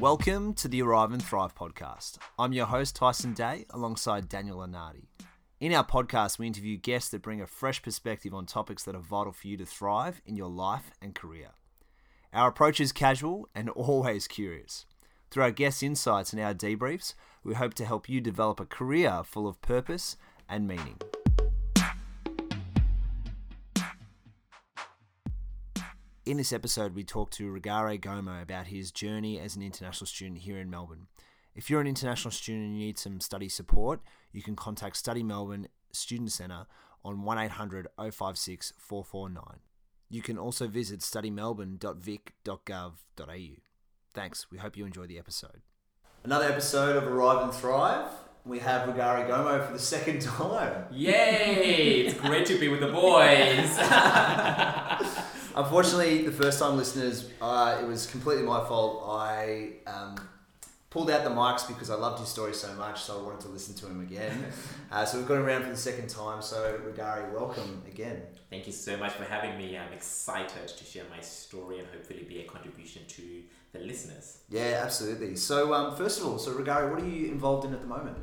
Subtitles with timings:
[0.00, 2.18] Welcome to the Arrive and Thrive podcast.
[2.38, 5.08] I'm your host, Tyson Day, alongside Daniel Anardi.
[5.58, 9.00] In our podcast, we interview guests that bring a fresh perspective on topics that are
[9.00, 11.48] vital for you to thrive in your life and career.
[12.32, 14.86] Our approach is casual and always curious.
[15.32, 19.22] Through our guest insights and our debriefs, we hope to help you develop a career
[19.24, 20.16] full of purpose
[20.48, 21.00] and meaning.
[26.28, 30.40] In this episode, we talk to Rugare Gomo about his journey as an international student
[30.40, 31.06] here in Melbourne.
[31.54, 34.00] If you're an international student and you need some study support,
[34.30, 36.66] you can contact Study Melbourne Student Centre
[37.02, 39.60] on 1800 056 449.
[40.10, 43.62] You can also visit studymelbourne.vic.gov.au.
[44.12, 44.50] Thanks.
[44.50, 45.62] We hope you enjoy the episode.
[46.24, 48.10] Another episode of Arrive and Thrive.
[48.44, 50.84] We have Rugare Gomo for the second time.
[50.92, 52.02] Yay!
[52.02, 53.78] It's great to be with the boys.
[55.58, 59.02] Unfortunately, the first time listeners, uh, it was completely my fault.
[59.08, 60.14] I um,
[60.88, 63.48] pulled out the mics because I loved his story so much, so I wanted to
[63.48, 64.46] listen to him again.
[64.90, 66.40] Uh, so we've got him around for the second time.
[66.40, 68.22] So, Rugare, welcome again.
[68.48, 69.76] Thank you so much for having me.
[69.76, 74.38] I'm excited to share my story and hopefully be a contribution to the listeners.
[74.48, 75.36] Yeah, absolutely.
[75.36, 78.16] So, um, first of all, so Rugare, what are you involved in at the moment?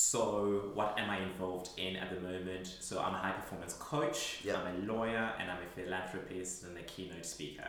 [0.00, 2.76] So, what am I involved in at the moment?
[2.78, 4.56] So, I'm a high performance coach, Yep.
[4.56, 7.68] I'm a lawyer, and I'm a philanthropist and a keynote speaker.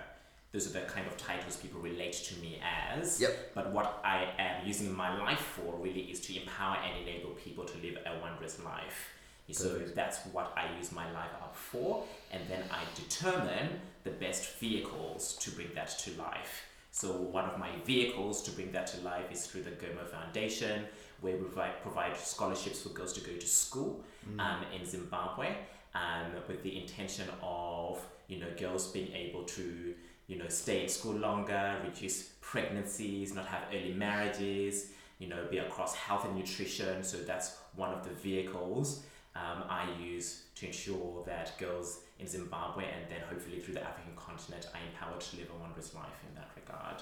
[0.52, 3.20] Those are the kind of titles people relate to me as.
[3.20, 3.56] Yep.
[3.56, 7.66] But what I am using my life for really is to empower and enable people
[7.66, 9.10] to live a wondrous life.
[9.52, 9.96] So Perfect.
[9.96, 15.36] that's what I use my life up for, and then I determine the best vehicles
[15.38, 16.68] to bring that to life.
[17.00, 20.84] So one of my vehicles to bring that to life is through the Gomo Foundation,
[21.22, 24.04] where we provide, provide scholarships for girls to go to school
[24.38, 25.56] um, in Zimbabwe,
[25.96, 29.96] um, with the intention of you know girls being able to
[30.28, 34.88] you know stay in school longer, reduce pregnancies, not have early marriages,
[35.20, 37.02] you know be across health and nutrition.
[37.02, 42.86] So that's one of the vehicles um, I use to ensure that girls in Zimbabwe
[42.86, 46.36] and then hopefully through the African continent are empowered to live a wondrous life in
[46.36, 47.02] that regard.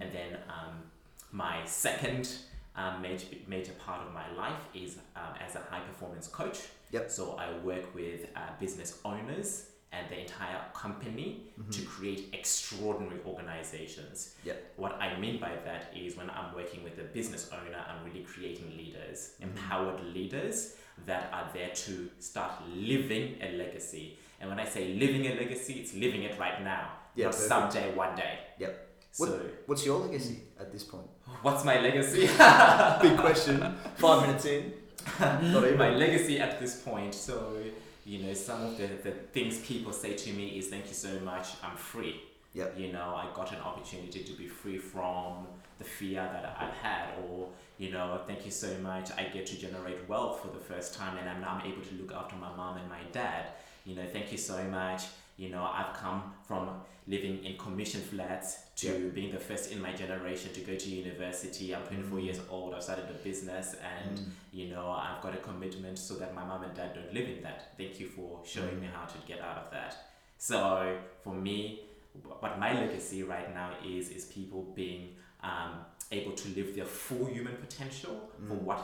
[0.00, 0.82] And then um,
[1.32, 2.30] my second
[2.76, 6.60] um, major, major part of my life is um, as a high performance coach.
[6.92, 7.10] Yep.
[7.10, 14.34] So I work with uh, business owners and the entire company to create extraordinary organizations.
[14.44, 14.72] Yep.
[14.76, 18.24] What I mean by that is when I'm working with a business owner, I'm really
[18.24, 20.76] creating leaders, empowered leaders
[21.06, 24.16] that are there to start living a legacy.
[24.40, 27.94] And when I say living a legacy, it's living it right now, Yeah, not someday,
[27.94, 28.38] one day.
[28.58, 28.88] Yep.
[29.12, 31.06] So, What, what's your legacy at this point?
[31.42, 32.20] what's my legacy?
[33.02, 33.76] Big question.
[33.96, 34.72] Five minutes in.
[35.20, 35.78] Not even.
[35.78, 37.14] my legacy at this point.
[37.14, 37.56] So,
[38.06, 41.20] you know, some of the, the things people say to me is thank you so
[41.20, 42.22] much, I'm free.
[42.54, 42.74] Yep.
[42.78, 45.46] You know, I got an opportunity to be free from
[45.84, 49.58] the fear that I've had, or, you know, thank you so much, I get to
[49.58, 52.78] generate wealth for the first time and I'm now able to look after my mom
[52.78, 53.50] and my dad.
[53.84, 55.02] You know, thank you so much.
[55.36, 56.70] You know, I've come from
[57.06, 61.74] living in commission flats to being the first in my generation to go to university.
[61.74, 62.24] I'm 24 mm.
[62.24, 64.24] years old, I've started a business, and mm.
[64.52, 67.42] you know, I've got a commitment so that my mom and dad don't live in
[67.42, 67.76] that.
[67.76, 68.94] Thank you for showing me mm.
[68.94, 69.96] how to get out of that.
[70.38, 71.80] So for me,
[72.22, 75.70] what my legacy right now is is people being um,
[76.10, 78.14] able to live their full human potential
[78.48, 78.80] for what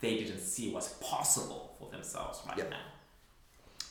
[0.00, 2.70] they didn't see was possible for themselves right Yep.
[2.70, 2.86] now.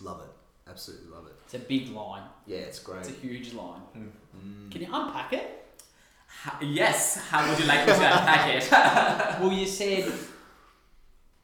[0.02, 0.70] Love it.
[0.70, 1.34] Absolutely love it.
[1.46, 2.24] It's a big line.
[2.48, 3.00] Yeah, it's great.
[3.02, 3.82] It's a huge line.
[3.98, 4.72] Mm.
[4.72, 5.48] Can you unpack it?
[6.44, 8.64] Ha- yes, how would you like me to unpack it?
[9.42, 10.12] Well, you said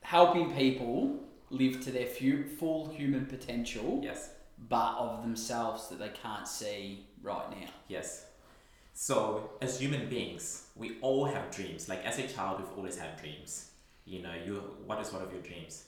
[0.02, 1.20] helping people
[1.50, 4.30] live to their fu- full human potential, yes.
[4.70, 7.68] but of themselves that they can't see right now.
[7.88, 8.26] Yes.
[9.10, 11.88] So, as human beings, we all have dreams.
[11.88, 13.72] Like as a child, we've always had dreams.
[14.04, 14.56] You know, you
[14.86, 15.86] what is one of your dreams?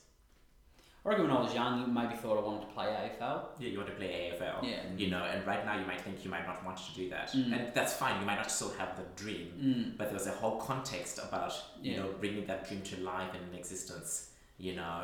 [1.03, 3.41] I reckon when I was young, you maybe thought I wanted to play AFL.
[3.59, 4.63] Yeah, you want to play AFL.
[4.63, 4.83] Yeah.
[4.95, 7.31] You know, and right now you might think you might not want to do that,
[7.33, 7.51] Mm.
[7.53, 8.17] and that's fine.
[8.21, 9.97] You might not still have the dream, Mm.
[9.97, 12.03] but there's a whole context about you Yeah.
[12.03, 14.29] know bringing that dream to life and existence.
[14.57, 14.99] You know,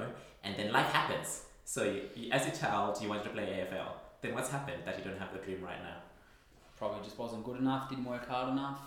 [0.46, 1.44] and then life happens.
[1.66, 3.92] So, you, you, as a child, you wanted to play AFL.
[4.22, 5.98] Then what's happened that you don't have the dream right now?
[6.78, 8.80] Probably just wasn't good enough, didn't work hard enough.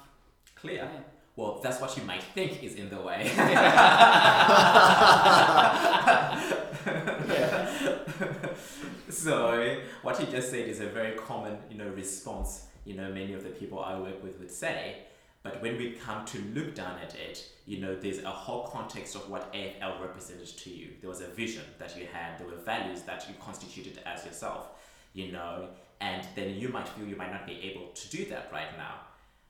[0.54, 0.88] Clear.
[1.36, 3.26] Well, that's what you might think is in the way.
[9.08, 12.66] so what you just said is a very common, you know, response.
[12.84, 14.96] You know, many of the people I work with would say.
[15.42, 19.14] But when we come to look down at it, you know, there's a whole context
[19.14, 20.88] of what AFL represented to you.
[21.00, 22.38] There was a vision that you had.
[22.38, 24.68] There were values that you constituted as yourself.
[25.14, 25.68] You know,
[26.00, 28.94] and then you might feel you might not be able to do that right now.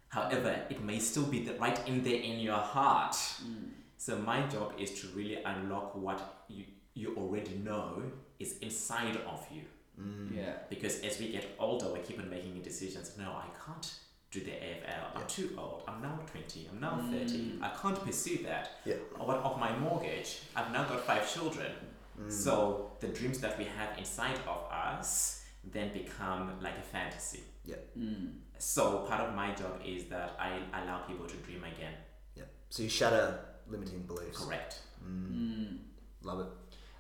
[0.09, 3.13] However, it may still be the, right in there in your heart.
[3.15, 3.69] Mm.
[3.97, 6.65] So my job is to really unlock what you,
[6.95, 8.03] you already know
[8.41, 9.63] is inside of you.
[10.01, 10.37] Mm.
[10.37, 10.53] Yeah.
[10.69, 13.13] Because as we get older, we keep on making decisions.
[13.17, 13.95] No, I can't
[14.33, 15.15] do the AFL.
[15.15, 15.27] I'm Yeah.
[15.29, 15.85] too old.
[15.87, 16.69] I'm now 20.
[16.73, 17.59] I'm now 30.
[17.59, 17.63] Mm.
[17.63, 18.81] I can't pursue that.
[18.85, 18.95] Yeah.
[19.17, 20.41] What of my mortgage?
[20.57, 21.71] I've now got five children.
[22.21, 22.33] Mm.
[22.33, 27.41] So the dreams that we have inside of us then become like a fantasy.
[27.99, 28.33] Mm.
[28.59, 31.95] So part of my job is that I allow people to dream again.
[32.37, 32.45] Yeah.
[32.69, 34.39] So you shatter limiting beliefs.
[34.39, 34.81] Correct.
[35.05, 35.79] Mm.
[36.23, 36.47] Love it.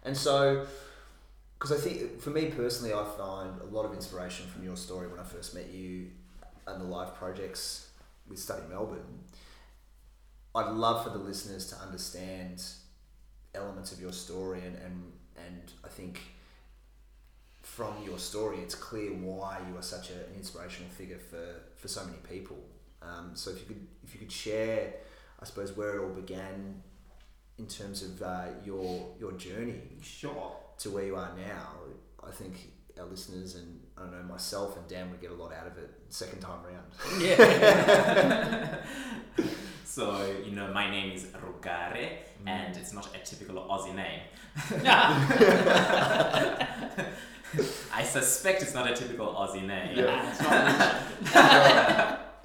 [0.04, 0.66] And so,
[1.58, 5.08] because I think for me personally, I find a lot of inspiration from your story
[5.08, 6.10] when I first met you
[6.66, 7.90] and the live projects
[8.28, 9.24] with Study Melbourne.
[10.54, 12.62] I'd love for the listeners to understand
[13.54, 16.20] elements of your story and, and, and I think
[17.62, 21.88] from your story it's clear why you are such a, an inspirational figure for, for
[21.88, 22.58] so many people.
[23.02, 24.92] Um, so if you could if you could share
[25.40, 26.82] I suppose where it all began
[27.58, 30.52] in terms of uh, your your journey Sure.
[30.78, 31.72] to where you are now,
[32.26, 35.52] I think our listeners and I don't know myself and Dan would get a lot
[35.52, 37.22] out of it second time round.
[37.22, 38.76] Yeah.
[39.84, 44.20] So, you know, my name is Rugare, and it's not a typical Aussie name.
[47.94, 49.96] I suspect it's not a typical Aussie name.
[49.96, 52.20] Nah, it's not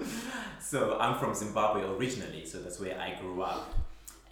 [0.60, 3.72] So I'm from Zimbabwe originally, so that's where I grew up.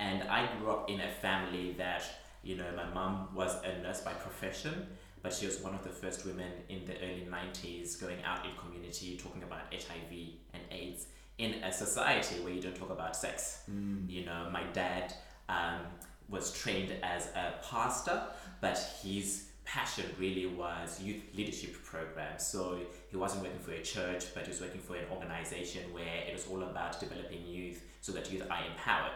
[0.00, 2.02] And I grew up in a family that,
[2.42, 4.88] you know, my mom was a nurse by profession,
[5.22, 8.50] but she was one of the first women in the early 90s going out in
[8.56, 10.12] community talking about HIV
[10.52, 11.06] and AIDS
[11.38, 13.62] in a society where you don't talk about sex.
[14.08, 15.14] You know, my dad
[15.48, 15.80] um,
[16.28, 18.22] was trained as a pastor,
[18.60, 22.46] but his passion really was youth leadership programs.
[22.46, 22.78] So
[23.10, 26.32] he wasn't working for a church, but he was working for an organization where it
[26.32, 29.12] was all about developing youth so that youth are empowered.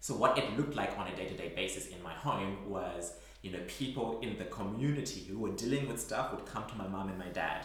[0.00, 3.60] So what it looked like on a day-to-day basis in my home was, you know,
[3.66, 7.18] people in the community who were dealing with stuff would come to my mom and
[7.18, 7.64] my dad.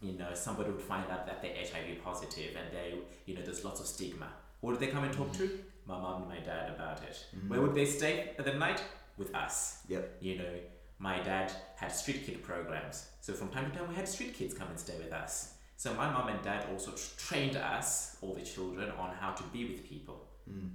[0.00, 2.94] You know, somebody would find out that they're HIV positive and they,
[3.26, 4.28] you know, there's lots of stigma.
[4.60, 5.44] Who would they come and talk to?
[5.44, 5.56] Mm-hmm.
[5.86, 7.24] My mom and my dad about it.
[7.36, 7.48] Mm-hmm.
[7.48, 8.82] Where would they stay at the night?
[9.16, 10.16] With us Yep.
[10.20, 10.54] you know,
[10.98, 13.06] my dad had street kid programs.
[13.20, 15.54] So from time to time, we had street kids come and stay with us.
[15.76, 19.42] So my mom and dad also tr- trained us, all the children, on how to
[19.44, 20.28] be with people,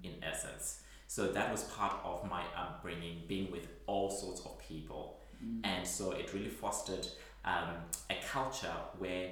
[0.04, 0.82] in essence.
[1.08, 5.20] So that was part of my upbringing, being with all sorts of people.
[5.64, 7.08] And so it really fostered
[7.46, 7.76] um,
[8.10, 9.32] a culture where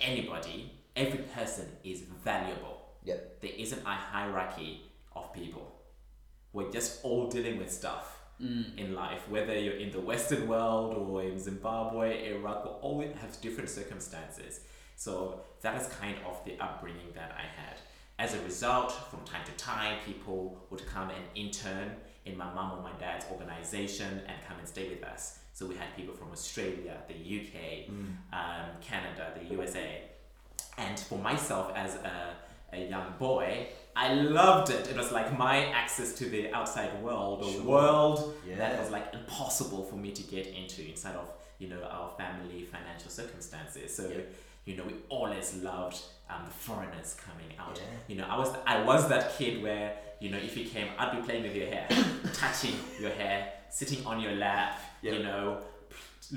[0.00, 2.92] anybody, every person is valuable.
[3.04, 3.40] Yep.
[3.40, 4.82] There isn't a hierarchy
[5.16, 5.74] of people.
[6.52, 11.22] We're just all dealing with stuff in life, whether you're in the Western world or
[11.22, 14.60] in Zimbabwe, Iraq, we all have different circumstances.
[14.96, 17.78] So that is kind of the upbringing that I had.
[18.18, 21.92] As a result, from time to time, people would come and intern
[22.26, 25.38] in my mum or my dad's organization and come and stay with us.
[25.52, 27.88] So we had people from Australia, the UK,
[28.32, 30.02] um, Canada, the USA.
[30.76, 32.34] And for myself as a,
[32.72, 33.68] a young boy,
[34.04, 34.82] I loved it.
[34.92, 37.62] It was like my access to the outside world, a Sure.
[37.74, 38.16] world
[38.60, 41.28] that was like impossible for me to get into inside of
[41.62, 43.86] you know our family financial circumstances.
[43.98, 44.22] So Yeah.
[44.66, 45.98] you know we always loved
[46.30, 47.76] um, the foreigners coming out.
[47.76, 47.98] Yeah.
[48.10, 49.86] You know I was I was that kid where
[50.22, 51.86] you know if you came, I'd be playing with your hair,
[52.42, 53.38] touching your hair,
[53.80, 54.72] sitting on your lap.
[55.02, 55.12] Yeah.
[55.14, 55.42] You know,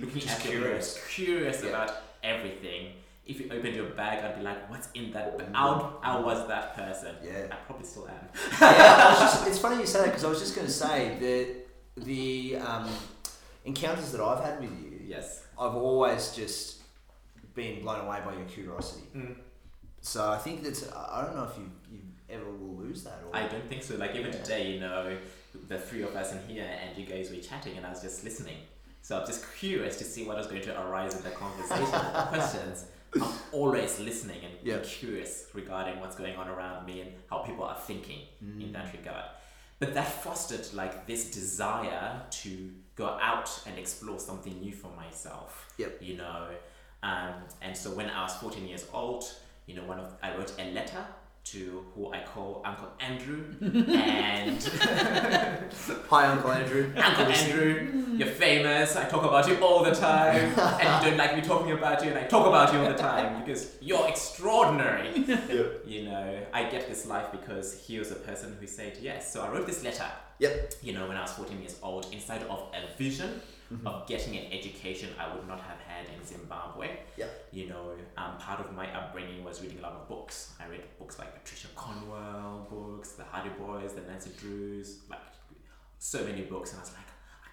[0.02, 0.88] looking Just at curious.
[1.16, 1.70] curious, curious Yeah.
[1.70, 1.92] about
[2.24, 2.84] everything.
[3.26, 6.76] If you opened your bag, I'd be like, "What's in that?" bag?" I, was that
[6.76, 7.16] person.
[7.24, 7.48] Yeah.
[7.52, 8.28] I probably still am.
[8.60, 12.04] yeah, just, it's funny you say that because I was just going to say that
[12.06, 12.90] the um,
[13.66, 15.44] encounters that I've had with you, Yes.
[15.60, 16.82] I've always just
[17.54, 19.04] been blown away by your curiosity.
[19.16, 19.36] Mm.
[20.00, 22.00] So I think that's I I don't know if you you
[22.30, 23.96] ever will lose that or I don't think so.
[23.98, 24.42] Like even Yeah.
[24.42, 25.18] today, you know,
[25.68, 28.24] the three of us in here and you guys were chatting, and I was just
[28.24, 28.58] listening.
[29.04, 32.26] So I'm just curious to see what was going to arise in the conversation, the
[32.30, 32.86] questions.
[33.16, 34.80] I'm always listening and Yeah.
[34.84, 38.62] curious regarding what's going on around me and how people are thinking Mm.
[38.64, 39.26] in that regard.
[39.80, 45.68] But that fostered like this desire to go out and explore something new for myself.
[45.78, 46.02] Yep.
[46.02, 46.50] You know,
[47.04, 49.24] um, and so when I was 14 years old,
[49.66, 51.04] you know, one of I wrote a letter
[51.44, 54.64] to who I call Uncle Andrew, and
[56.10, 56.94] Hi Uncle Andrew.
[56.98, 58.96] Uncle Andrew, you're famous.
[58.96, 62.12] I talk about you all the time, and you don't like me talking about you,
[62.12, 65.10] and I talk about you all the time because you're extraordinary.
[65.16, 65.84] Yep.
[65.86, 69.34] You know, I get this life because he was a person who said yes.
[69.34, 70.74] So I wrote this letter Yep.
[70.82, 73.42] you know, when I was 14 years old, inside of a vision
[73.86, 76.98] of getting an education I would not have had in Zimbabwe.
[77.18, 77.28] Yeah.
[77.52, 80.54] You know, um, part of my upbringing was reading a lot of books.
[80.60, 85.20] I read books like Patricia Cornwell books, The Hardy Boys, The Nancy Drews, like
[86.00, 87.08] so many books, and I was like,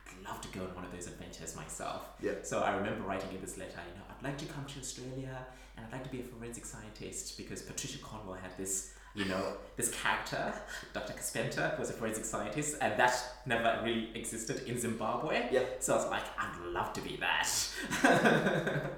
[0.08, 2.08] I'd love to go on one of those adventures myself.
[2.20, 2.32] Yeah.
[2.42, 5.46] So I remember writing in this letter, you know, I'd like to come to Australia
[5.76, 9.54] and I'd like to be a forensic scientist because Patricia Cornwell had this, you know,
[9.76, 10.52] this character,
[10.92, 11.12] Dr.
[11.12, 13.14] Kay Scarpetta, who was a forensic scientist, and that
[13.46, 15.48] never really existed in Zimbabwe.
[15.50, 15.64] Yeah.
[15.80, 17.48] So I was like, I'd love to be that.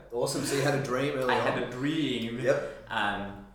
[0.12, 0.44] Awesome.
[0.44, 1.52] So you had a dream early I on.
[1.52, 2.40] had a dream.
[2.40, 2.86] Yep.
[2.90, 3.46] Um,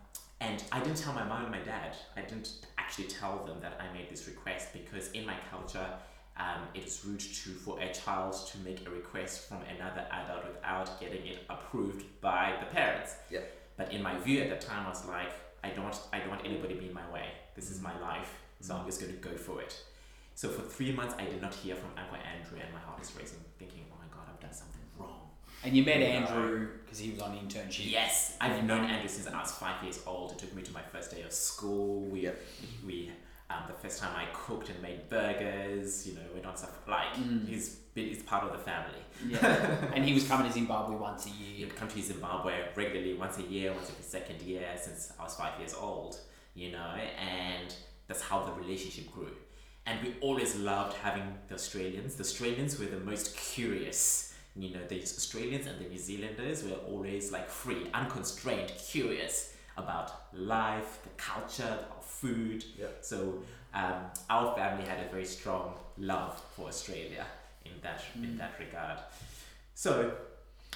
[0.42, 1.96] and I didn't tell my mom and my dad.
[2.18, 5.86] I didn't actually tell them that I made this request because in my culture,
[6.38, 10.46] um, it is rude to for a child to make a request from another adult
[10.48, 13.16] without getting it approved by the parents.
[13.30, 13.42] Yeah.
[13.78, 15.32] But in my view at the time, I was like,
[15.66, 17.26] I don't, I don't want anybody being in my way.
[17.56, 17.84] This is mm.
[17.84, 18.86] my life, so I'm mm.
[18.86, 19.76] just going to go for it.
[20.36, 23.12] So for three months, I did not hear from Uncle Andrew, and my heart is
[23.18, 25.22] racing, thinking, oh my god, I've done something wrong.
[25.64, 26.02] And you met.
[26.02, 27.90] Andrew because he was on internship.
[27.90, 30.34] Yes, I've known Andrew since I was five years old.
[30.34, 32.02] It took me to my first day of school.
[32.02, 32.30] We,
[32.86, 33.12] we,
[33.50, 36.08] um, the first time I cooked and made burgers.
[36.08, 37.48] You know, went on stuff like Mm.
[37.48, 39.00] he's been, he's part of the family.
[39.28, 39.92] Yeah.
[39.94, 41.68] and he was coming to Zimbabwe once a year.
[41.68, 45.36] would come to Zimbabwe regularly, once a year, once every second year, since I was
[45.36, 46.20] five years old.
[46.56, 47.74] You know, and
[48.08, 49.32] that's how the relationship grew.
[49.88, 52.16] And we always loved having the Australians.
[52.16, 54.34] The Australians were the most curious.
[54.56, 60.34] You know, the Australians and the New Zealanders were always like free, unconstrained, curious about
[60.34, 62.64] life, the culture, our food.
[63.02, 63.18] So
[63.74, 63.96] um,
[64.30, 67.26] our family had a very strong love for Australia
[67.66, 68.38] in that in Mm.
[68.38, 69.00] that regard.
[69.74, 69.92] So,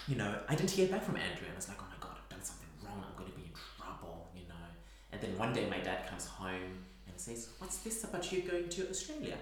[0.08, 2.16] you know, I didn't hear back from Andrew, and I was like, oh my god,
[2.22, 3.00] I've done something wrong.
[3.08, 4.66] I'm going to be in trouble, you know.
[5.12, 6.72] And then one day my dad comes home
[7.08, 9.38] and says, "What's this about you going to Australia?"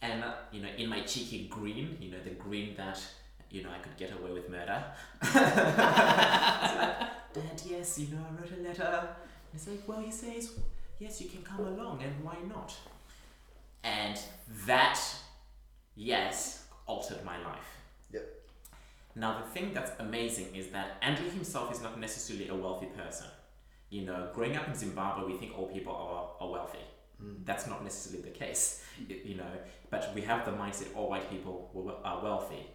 [0.00, 2.98] And uh, you know, in my cheeky grin, you know, the grin that
[3.50, 4.80] you know I could get away with murder.
[7.34, 8.92] Dad, yes, you know, I wrote a letter.
[9.08, 10.50] And it's like, well, he says,
[11.02, 12.74] yes, you can come along, and why not?
[13.82, 14.18] And
[14.66, 15.00] that,
[15.96, 17.70] yes, altered my life.
[18.12, 18.24] Yep.
[19.16, 23.26] Now, the thing that's amazing is that Andrew himself is not necessarily a wealthy person.
[23.90, 26.84] You know, growing up in Zimbabwe, we think all people are, are wealthy.
[27.20, 27.34] Hmm.
[27.44, 29.52] That's not necessarily the case, you know,
[29.90, 32.66] but we have the mindset all white people are wealthy.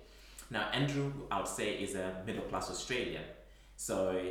[0.49, 3.23] Now, Andrew, I would say, is a middle class Australian.
[3.77, 4.21] So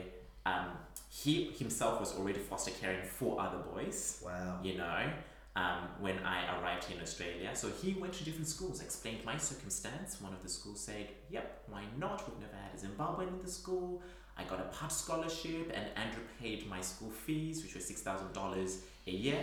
[0.50, 0.68] um,
[1.10, 4.58] he himself was already foster caring four other boys, Wow.
[4.62, 5.00] you know,
[5.62, 7.50] um, when I arrived in Australia.
[7.54, 10.20] So he went to different schools, explained my circumstance.
[10.20, 12.18] One of the schools said, Yep, why not?
[12.28, 14.02] We've never had a Zimbabwean in the school.
[14.38, 18.76] I got a part scholarship, and Andrew paid my school fees, which was $6,000
[19.06, 19.42] a year,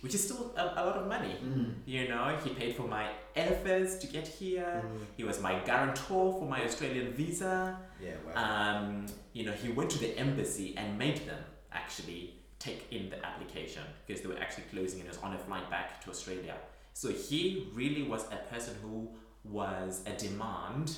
[0.00, 1.34] which is still a, a lot of money.
[1.44, 1.74] Mm.
[1.86, 4.84] You know, he paid for my airfares to get here.
[4.84, 5.00] Mm.
[5.16, 7.78] He was my guarantor for my Australian visa.
[8.00, 8.12] Yeah.
[8.26, 8.44] Wow.
[8.44, 13.24] Um, you know, he went to the embassy and made them actually take in the
[13.24, 16.56] application because they were actually closing and he was on a flight back to Australia.
[16.92, 19.10] So he really was a person who
[19.44, 20.96] was a demand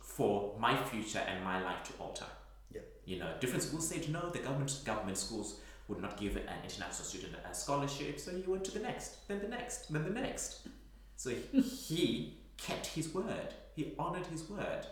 [0.00, 2.24] for my future and my life to alter.
[2.72, 2.84] Yep.
[3.04, 7.04] You know, different schools said no, the government government schools would not give an international
[7.04, 10.68] student a scholarship, so he went to the next, then the next, then the next.
[11.16, 13.54] So he, kept his word.
[13.76, 14.84] He honored his word.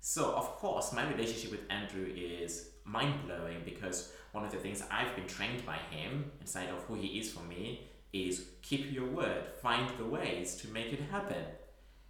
[0.00, 4.82] So of course, my relationship with Andrew is mind blowing because one of the things
[4.90, 9.06] I've been trained by him inside of who he is for me is keep your
[9.06, 11.44] word, find the ways to make it happen.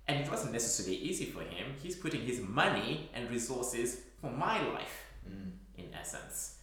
[0.09, 1.75] And it wasn't necessarily easy for him.
[1.83, 4.99] He's putting his money and resources for my life,
[5.29, 5.53] Mm.
[5.77, 6.59] in essence.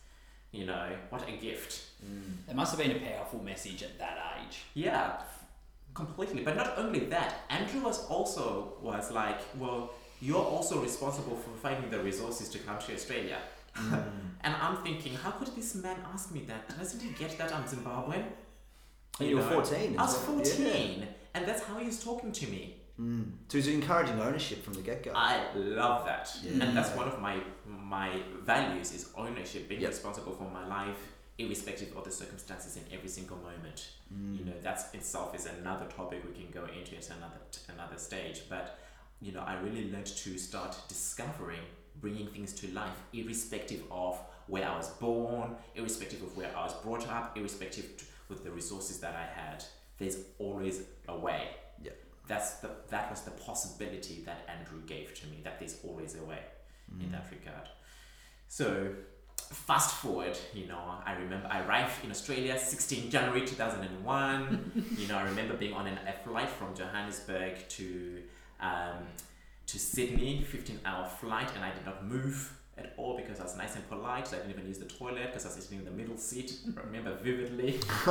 [0.52, 1.86] You know, what a gift.
[2.50, 4.64] It must have been a powerful message at that age.
[4.74, 5.18] Yeah,
[5.94, 6.44] completely.
[6.44, 9.92] But not only that, Andrew was also was like, well,
[10.22, 13.38] you're also responsible for finding the resources to come to Australia.
[13.76, 14.04] Mm.
[14.42, 16.70] And I'm thinking, how could this man ask me that?
[16.78, 18.24] Doesn't he get that I'm Zimbabwean?
[19.20, 19.62] And you were know?
[19.62, 20.00] 14.
[20.00, 20.38] I was as well.
[20.38, 22.78] 14, and that's how he was talking to me.
[23.00, 23.32] Mm.
[23.48, 25.12] So it's encouraging ownership from the get go.
[25.16, 26.64] I love that, Yeah.
[26.66, 29.90] and that's one of my my values is ownership, being Yep.
[29.92, 30.98] responsible for my life,
[31.38, 33.90] irrespective of the circumstances in every single moment.
[34.14, 34.38] Mm.
[34.40, 37.40] you know that's itself is another topic we can go into at another
[37.76, 38.80] another stage but
[39.22, 41.62] you know i really learned to start discovering
[42.02, 46.74] bringing things to life irrespective of where i was born irrespective of where i was
[46.86, 47.86] brought up irrespective
[48.30, 49.64] with the resources that i had
[50.00, 51.50] there's always a way.
[52.30, 56.24] That's the that was the possibility that andrew gave to me that there's always a
[56.32, 56.40] way
[56.92, 57.04] Mm.
[57.04, 57.68] in that regard
[58.48, 58.68] so
[59.38, 64.86] fast forward, you know, I remember I arrived in Australia 16 January 2001.
[64.98, 68.22] you know, I remember being on an, a flight from Johannesburg to
[68.60, 69.00] um,
[69.68, 73.56] to Sydney, 15 hour flight, and I did not move at all because I was
[73.58, 74.28] nice and polite.
[74.28, 76.54] So I didn't even use the toilet because I was sitting in the middle seat.
[76.78, 77.76] I remember vividly.
[77.80, 78.08] it's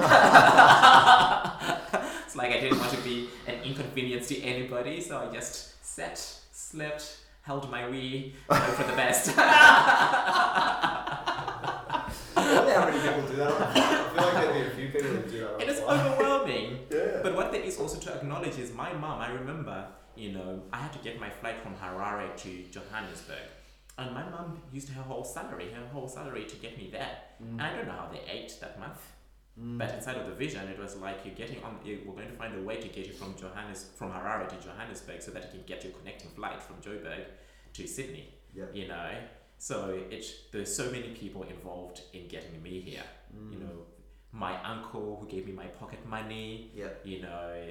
[2.37, 6.18] like I didn't want to be an inconvenience to anybody, so I just sat,
[6.52, 9.32] slept, held my wee, and hope for the best.
[9.37, 9.42] I
[12.37, 13.50] wonder how many people do that.
[13.52, 13.76] on a flight.
[13.76, 13.78] I
[14.14, 15.60] feel like there'd be a few people who do that.
[15.62, 16.78] it is overwhelming.
[16.90, 17.20] Yeah.
[17.22, 20.78] But what there is also to acknowledge is my mom, I remember, you know, I
[20.78, 23.48] had to get my flight from Harare to Johannesburg.
[23.99, 27.19] And my mom used her whole salary, her whole salary to get me there.
[27.40, 29.00] And I don't know how they ate that month.
[29.61, 29.76] Mm.
[29.76, 31.78] But inside of the vision, it was like you're getting on.
[31.85, 34.57] You, we're going to find a way to get you from Johannes, from Harare to
[34.57, 37.25] Johannesburg, so that you can get your connecting flight from Joburg
[37.73, 38.35] to Sydney.
[38.55, 38.67] Yeah.
[38.73, 39.11] You know,
[39.59, 43.02] so it there's so many people involved in getting me here.
[43.50, 43.61] You mm.
[43.62, 43.78] know,
[44.31, 46.71] my uncle who gave me my pocket money.
[46.73, 46.88] Yeah.
[47.02, 47.64] You know,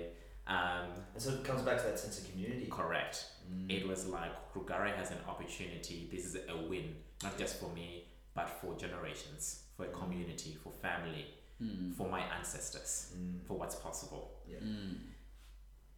[0.47, 2.67] um, And so it comes back to that sense of community.
[2.69, 3.25] correct.
[3.51, 3.69] Mm.
[3.71, 6.07] It was like Rugare has an opportunity.
[6.11, 10.71] This is a win, not just for me, but for generations, for a community, for
[10.71, 11.25] family,
[11.61, 11.95] Mm.
[11.95, 13.43] for my ancestors, Mm.
[13.47, 14.41] for what's possible.
[14.47, 14.59] Yeah.
[14.59, 14.97] Mm.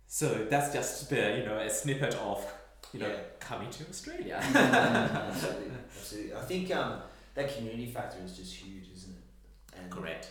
[0.07, 2.39] So that's just the you know a snippet of
[2.93, 3.19] you know Yeah.
[3.39, 4.35] coming to Australia.
[4.41, 6.33] absolutely, absolutely.
[6.35, 7.01] I think um,
[7.35, 9.23] that community factor is just huge, isn't it?
[9.79, 10.29] And Correct.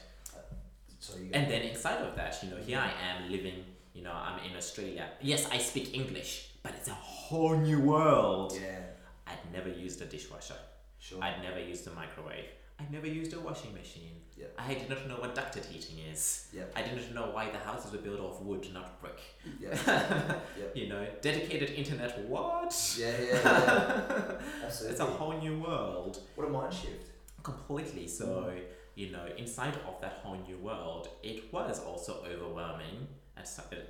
[1.00, 3.64] So you And then inside of that, you know, here I am living.
[3.98, 5.06] You know, I'm in Australia.
[5.20, 8.52] Yes, I speak English, but it's a whole new world.
[8.54, 8.78] yeah,
[9.26, 10.54] I'd never used a dishwasher.
[11.00, 11.18] sure.
[11.20, 12.46] I'd never used a microwave.
[12.78, 14.14] I'd never used a washing machine.
[14.36, 14.46] Yeah.
[14.56, 16.46] I did not know what ducted heating is.
[16.52, 16.62] Yeah.
[16.76, 19.18] I didn't know why the houses were built of wood, not brick.
[19.60, 20.34] yeah,
[20.76, 22.72] You know, dedicated internet, what?
[22.96, 24.38] yeah, yeah, yeah.
[24.64, 24.92] Absolutely.
[24.92, 26.20] It's a whole new world.
[26.36, 27.06] what a mind shift.
[27.42, 28.06] Completely.
[28.06, 28.52] So,
[28.94, 33.44] you know, inside of that whole new world, it was also overwhelming at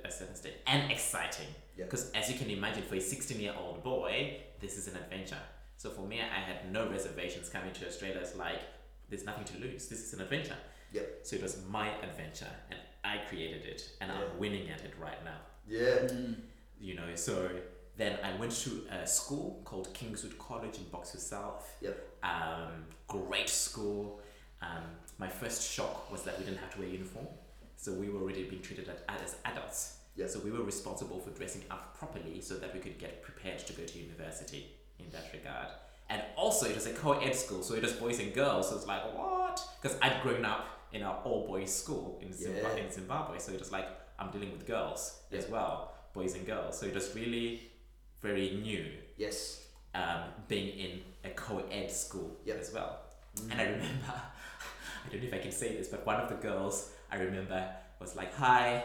[0.05, 1.47] a certain stage and exciting.
[1.77, 1.85] Yeah.
[1.85, 5.37] Because as you can imagine, for a 16 year old boy, this is an adventure.
[5.77, 8.19] So for me, I had no reservations coming to Australia.
[8.21, 8.59] It's like,
[9.09, 9.87] there's nothing to lose.
[9.87, 10.57] This is an adventure.
[10.91, 11.19] Yep.
[11.23, 14.19] So it was my adventure, and I created it, and Yeah.
[14.19, 15.37] I'm winning at it right now.
[15.67, 16.07] Yeah.
[16.09, 16.35] Mm.
[16.79, 17.49] You know, so
[17.97, 21.75] then I went to a school called Kingswood College in Box Hill South.
[21.81, 21.97] Yep.
[22.23, 24.19] Um, great school.
[24.61, 24.83] Um,
[25.17, 27.27] my first shock was that we didn't have to wear uniform,
[27.81, 29.95] so we were already being treated as adults.
[30.17, 30.29] Yep.
[30.29, 33.73] So we were responsible for dressing up properly so that we could get prepared to
[33.73, 34.67] go to university
[34.99, 35.67] in that regard.
[36.09, 38.69] And also, it was a co-ed school, so it was boys and girls.
[38.69, 39.61] So it's like what?
[39.81, 42.85] Because I'd grown up in an all-boys school in, Zimbabwe, Yeah.
[42.85, 43.87] in Zimbabwe, so it was like
[44.17, 46.77] I'm dealing with girls as well, boys and girls.
[46.77, 47.71] So it was really
[48.21, 49.63] very new Yes.
[49.95, 52.59] um, being in a co-ed school Yep.
[52.59, 52.99] as well.
[53.51, 54.13] And I remember,
[55.05, 57.67] I don't know if I can say this, but one of the girls I remember
[57.99, 58.83] was like, "Hi,"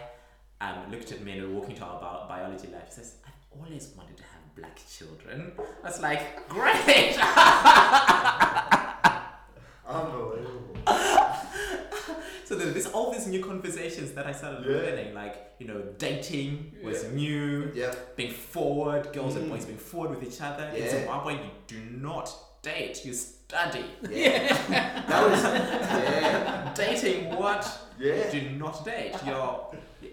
[0.61, 2.91] um, looked at me and we were walking to our bio- biology lab.
[2.91, 7.17] Says, "I've always wanted to have black children." I was like, "Great!"
[9.87, 10.77] Unbelievable.
[12.45, 14.77] so there- there's all these new conversations that I started Yeah.
[14.77, 17.11] learning, like you know, dating was Yeah.
[17.11, 17.71] new.
[17.75, 17.95] Yeah.
[18.17, 19.51] being forward, girls and Mm.
[19.51, 20.71] boys being forward with each other.
[20.75, 20.85] Yeah.
[20.85, 22.29] In Zimbabwe, you do not
[22.64, 23.85] date, you study.
[24.11, 24.48] Yeah.
[25.09, 25.42] that was.
[25.44, 26.72] Yeah.
[26.74, 27.62] Dating what?
[27.98, 28.31] Yeah.
[28.31, 29.14] Do not date.
[29.27, 29.55] You're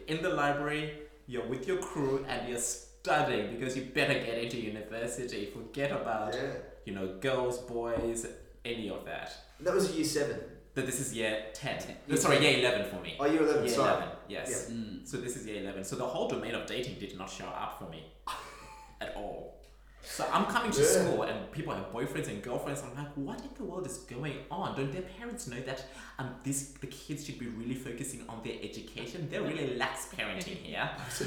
[0.08, 0.94] in the library,
[1.28, 5.46] you're with your crew, and you're studying because you better get into university.
[5.58, 6.42] Forget about, Yeah.
[6.86, 8.28] you know, girls, boys,
[8.66, 9.34] any of that.
[9.62, 10.40] That was year seven.
[10.74, 11.82] But this is year 10.
[12.08, 12.44] Year Sorry, 10.
[12.44, 13.18] year 11 for me.
[13.20, 13.66] Oh, year eleven.
[13.66, 13.98] year sorry.
[14.04, 14.70] 11, yes.
[14.72, 15.06] Mm.
[15.06, 15.84] So this is year 11.
[15.84, 18.06] So the whole domain of dating did not show up for me
[19.02, 19.61] at all.
[20.04, 20.88] So I'm coming to Yeah.
[20.88, 22.82] school and people have boyfriends and girlfriends.
[22.84, 24.76] I'm like, what in the world is going on?
[24.76, 25.86] Don't their parents know that
[26.20, 29.28] um this the kids should be really focusing on their education?
[29.30, 30.90] They're really lax parenting here.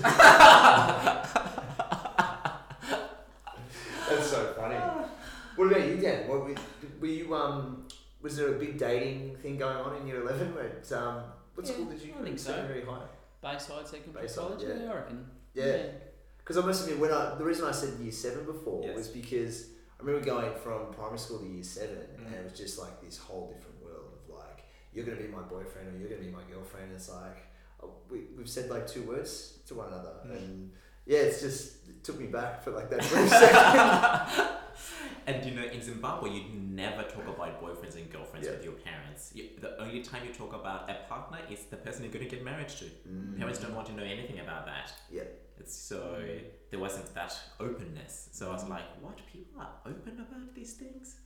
[4.08, 4.76] That's so funny.
[5.56, 6.28] What about you, Dan?
[6.28, 6.54] What were,
[7.00, 7.86] were you um?
[8.22, 10.54] Was there a big dating thing going on in year eleven?
[10.54, 11.22] Where um,
[11.54, 12.14] what Yeah, school did you?
[12.18, 12.50] I think so.
[12.52, 13.06] Secondary high.
[13.42, 14.74] Bayside Secondary Bayside, College, yeah.
[14.84, 14.90] yeah.
[14.90, 15.26] I reckon.
[15.54, 15.76] Yeah.
[16.44, 18.96] Because I must admit, when I the reason I said year seven before Yes.
[18.96, 22.26] was because I remember going from primary school to year seven, Mm.
[22.26, 25.42] and it was just like this whole different world of like you're gonna be my
[25.42, 26.92] boyfriend or you're gonna be my girlfriend.
[26.94, 27.38] It's like
[27.82, 30.36] oh, we we've said like two words to one another, Mm.
[30.36, 30.70] and
[31.06, 34.48] yeah, it's just it took me back for like that brief second.
[35.26, 38.54] And you know, in Zimbabwe, you never talk about boyfriends and girlfriends Yeah.
[38.54, 39.30] with your parents.
[39.34, 42.34] You, the only time you talk about a partner is the person you're going to
[42.36, 42.84] get married to.
[43.08, 43.38] Mm.
[43.38, 44.92] Parents don't want to know anything about that.
[45.10, 45.22] Yeah.
[45.58, 46.22] It's so
[46.70, 48.28] there wasn't that openness.
[48.32, 49.16] So I was like, what?
[49.32, 51.16] People are open about these things?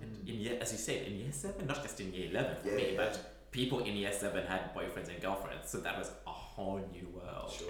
[0.00, 2.68] And in year, as you said, in year seven, not just in year eleven for
[2.70, 2.96] Yeah, me, yeah.
[2.96, 5.68] but people in year seven had boyfriends and girlfriends.
[5.70, 7.52] So that was a whole new world.
[7.52, 7.68] Sure.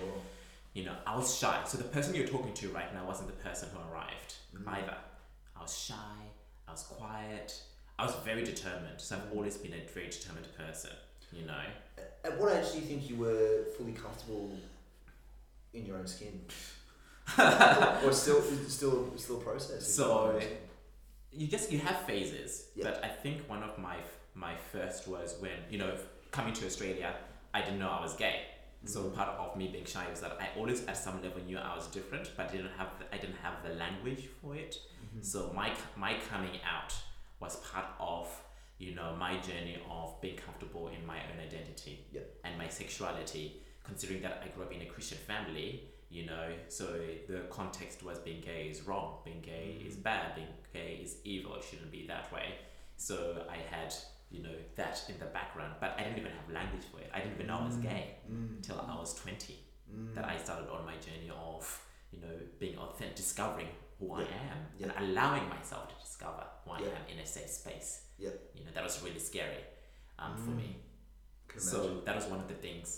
[0.75, 1.63] you know, I was shy.
[1.67, 4.67] So the person you're talking to right now wasn't the person who arrived Mm.
[4.77, 4.97] either.
[5.57, 5.95] I was shy.
[6.67, 7.61] I was quiet.
[7.99, 8.99] I was very determined.
[8.99, 10.91] So I've always been a very determined person.
[11.33, 11.63] You know.
[12.25, 14.51] At what age do you think you were fully comfortable
[15.73, 16.41] in your own skin?
[17.39, 19.87] or still, still, still a process?
[19.95, 20.41] So-
[21.37, 22.85] you just you have phases Yeah.
[22.85, 23.97] but i think one of my
[24.37, 25.93] my first was when you know
[26.31, 27.13] coming to australia
[27.53, 28.43] i didn't know i was gay
[28.85, 29.15] so Mm.
[29.17, 31.89] part of me being shy was that i always at some level knew i was
[31.89, 34.77] different but didn't have the, i didn't have the language for it
[35.15, 35.23] Mm-hmm.
[35.23, 36.93] so my my coming out
[37.41, 38.27] was part of
[38.79, 42.23] you know my journey of being comfortable in my own identity Yeah.
[42.45, 46.87] and my sexuality considering that i grew up in a christian family you know so
[47.29, 51.55] the context was being gay is wrong being gay is bad being gay is evil
[51.57, 52.55] it shouldn't be that way
[52.97, 53.17] so
[53.49, 53.93] i had
[54.31, 57.19] you know that in the background but i didn't even have language for it i
[57.21, 58.57] didn't even know i was gay Mm.
[58.57, 59.55] until i was 20
[59.95, 60.15] Mm.
[60.15, 61.63] that i started on my journey of
[62.11, 64.53] you know being authentic discovering who i Yeah.
[64.53, 64.87] am Yeah.
[64.87, 66.99] and allowing myself to discover who i Yeah.
[66.99, 68.31] am in a safe space Yeah.
[68.55, 69.65] you know that was really scary
[70.19, 70.57] um, for Mm.
[70.63, 70.77] me
[71.57, 72.89] so that was one of the things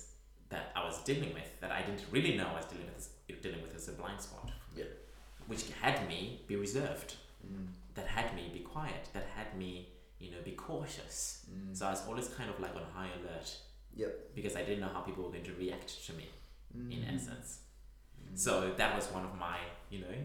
[0.49, 3.09] that I was dealing with that I didn't really know I was dealing with as,
[3.43, 4.51] dealing with as a blind spot.
[4.75, 4.85] Yeah.
[5.47, 7.67] Which had me be reserved, Mm.
[7.95, 9.71] that had me be quiet, that had me,
[10.19, 11.45] you know, be cautious.
[11.51, 11.77] Mm.
[11.77, 13.49] So I was always kind of like on high alert
[13.95, 14.35] Yep.
[14.35, 16.27] because I didn't know how people were going to react to me
[16.95, 17.15] in Mm.
[17.15, 17.61] essence.
[18.35, 19.59] So that was one of my,
[19.91, 20.17] you know,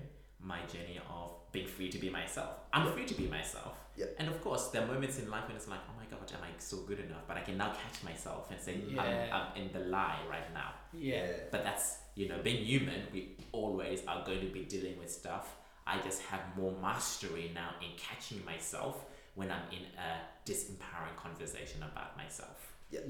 [0.44, 2.50] my journey of being free to be myself.
[2.74, 2.92] I'm Yeah.
[2.94, 3.76] free to be myself.
[3.96, 4.06] Yeah.
[4.20, 6.44] And of course, there are moments in life when it's like, oh my god, am
[6.44, 7.24] I so good enough?
[7.28, 9.02] But I can now catch myself and say, Yeah.
[9.02, 10.74] I'm, I'm in the lie right now.
[10.94, 11.28] Yeah.
[11.52, 15.56] But that's, you know, being human, we always are going to be dealing with stuff.
[15.86, 19.04] I just have more mastery now in catching myself
[19.36, 22.74] when I'm in a disempowering conversation about myself.
[22.92, 23.02] Yeah.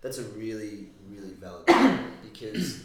[0.00, 2.82] That's a really, really valid point because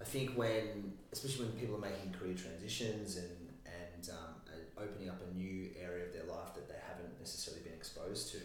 [0.00, 3.30] I think when, especially when people are making career transitions and
[3.66, 7.62] and um, and opening up a new area of their life that they haven't necessarily
[7.62, 8.38] been exposed to,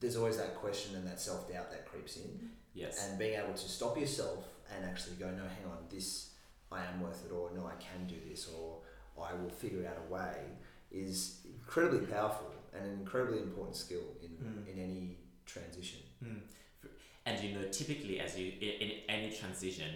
[0.00, 3.08] there's always that question and that self doubt that creeps in, Yes.
[3.08, 4.44] and being able to stop yourself
[4.74, 6.30] and actually go, no, hang on, this
[6.72, 8.78] I am worth it, or no, I can do this, or
[9.20, 10.36] I will figure out a way,
[10.92, 14.68] is incredibly powerful and an incredibly important skill in Mm.
[14.72, 16.00] in any transition.
[16.24, 16.40] Mm.
[17.30, 19.90] And you know, typically, as you in, in any transition,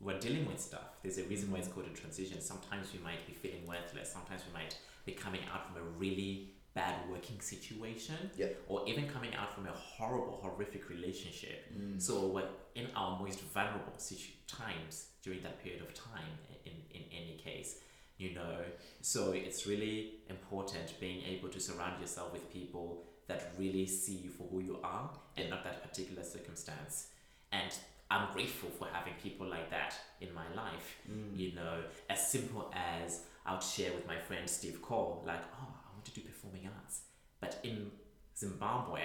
[0.00, 0.88] we're dealing with stuff.
[1.02, 2.40] There's a reason why it's called a transition.
[2.40, 4.12] Sometimes we might be feeling worthless.
[4.12, 8.46] Sometimes we might be coming out from a really bad working situation, Yeah.
[8.68, 11.58] or even coming out from a horrible, horrific relationship.
[11.76, 12.00] Mm.
[12.00, 16.32] So we're in our most vulnerable situ- times during that period of time.
[16.64, 17.80] In in any case,
[18.18, 18.64] you know,
[19.00, 24.30] so it's really important being able to surround yourself with people that really see you
[24.30, 27.08] for who you are and not that particular circumstance.
[27.52, 27.72] And
[28.10, 30.96] I'm grateful for having people like that in my life.
[31.10, 31.38] Mm.
[31.38, 35.68] You know, as simple as I would share with my friend Steve Cole, like, oh,
[35.68, 37.02] I want to do performing arts.
[37.40, 37.90] But in
[38.36, 39.02] Zimbabwe,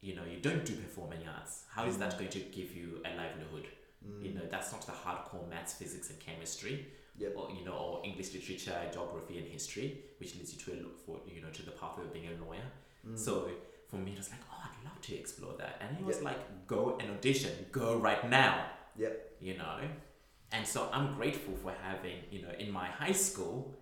[0.00, 1.64] you know, you don't do performing arts.
[1.70, 3.66] How is that going to give you a livelihood?
[4.06, 4.24] Mm.
[4.24, 6.86] You know, that's not the hardcore maths, physics, and chemistry,
[7.18, 7.32] Yep.
[7.34, 11.18] or you know, or English literature, geography, and history, which leads you to a for
[11.26, 12.68] you know to the pathway of being a lawyer.
[13.08, 13.18] Mm.
[13.18, 13.48] So
[13.88, 15.76] for me, it was like, oh, I'd love to explore that.
[15.80, 16.24] And he was Yep.
[16.24, 18.66] like, go and audition, go right now.
[18.96, 19.36] Yep.
[19.40, 19.78] You know?
[20.52, 23.74] And so I'm grateful for having, you know, in my high school,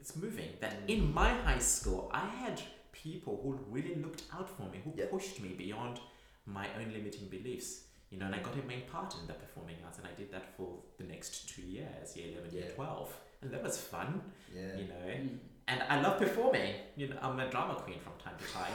[0.00, 0.88] it's moving that Mm.
[0.94, 2.60] in my high school, I had
[2.92, 5.10] people who really looked out for me, who Yep.
[5.10, 6.00] pushed me beyond
[6.46, 7.84] my own limiting beliefs.
[8.10, 10.30] You know, and I got a main part in the performing arts, and I did
[10.30, 13.12] that for the next two years, year 11, year 12.
[13.42, 14.20] And that was fun,
[14.54, 14.76] Yeah.
[14.76, 15.06] you know.
[15.08, 15.38] Mm.
[15.66, 16.74] And I love performing.
[16.96, 18.72] You know, I'm a drama queen from time to time.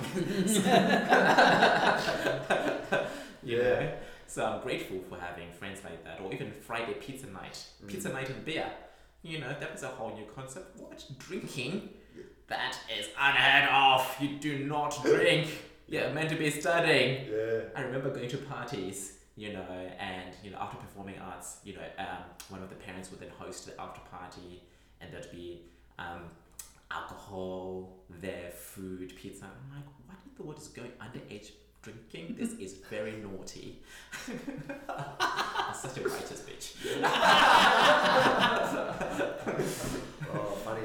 [3.43, 3.63] you Yeah.
[3.79, 3.91] know?
[4.27, 8.13] So I'm grateful for having friends like that, or even Friday pizza night, pizza Mm.
[8.13, 8.69] night and beer.
[9.23, 10.77] You know, that was a whole new concept.
[10.79, 11.89] What drinking?
[12.47, 14.15] That is unheard of.
[14.19, 15.47] You do not drink.
[15.87, 17.27] You're meant to be studying.
[17.31, 17.61] Yeah.
[17.75, 19.65] I remember going to parties, you know,
[19.99, 23.29] and you know, after performing arts, you know, um, one of the parents would then
[23.37, 24.61] host the after party,
[25.01, 25.61] and there'd be
[25.97, 26.23] um,
[26.91, 29.45] alcohol, their food, pizza.
[29.45, 32.35] I'm like, what in the world is going underage drinking?
[32.39, 33.81] This is very naughty.
[34.89, 36.99] I'm such a righteous bitch.
[40.31, 40.81] Oh, funny.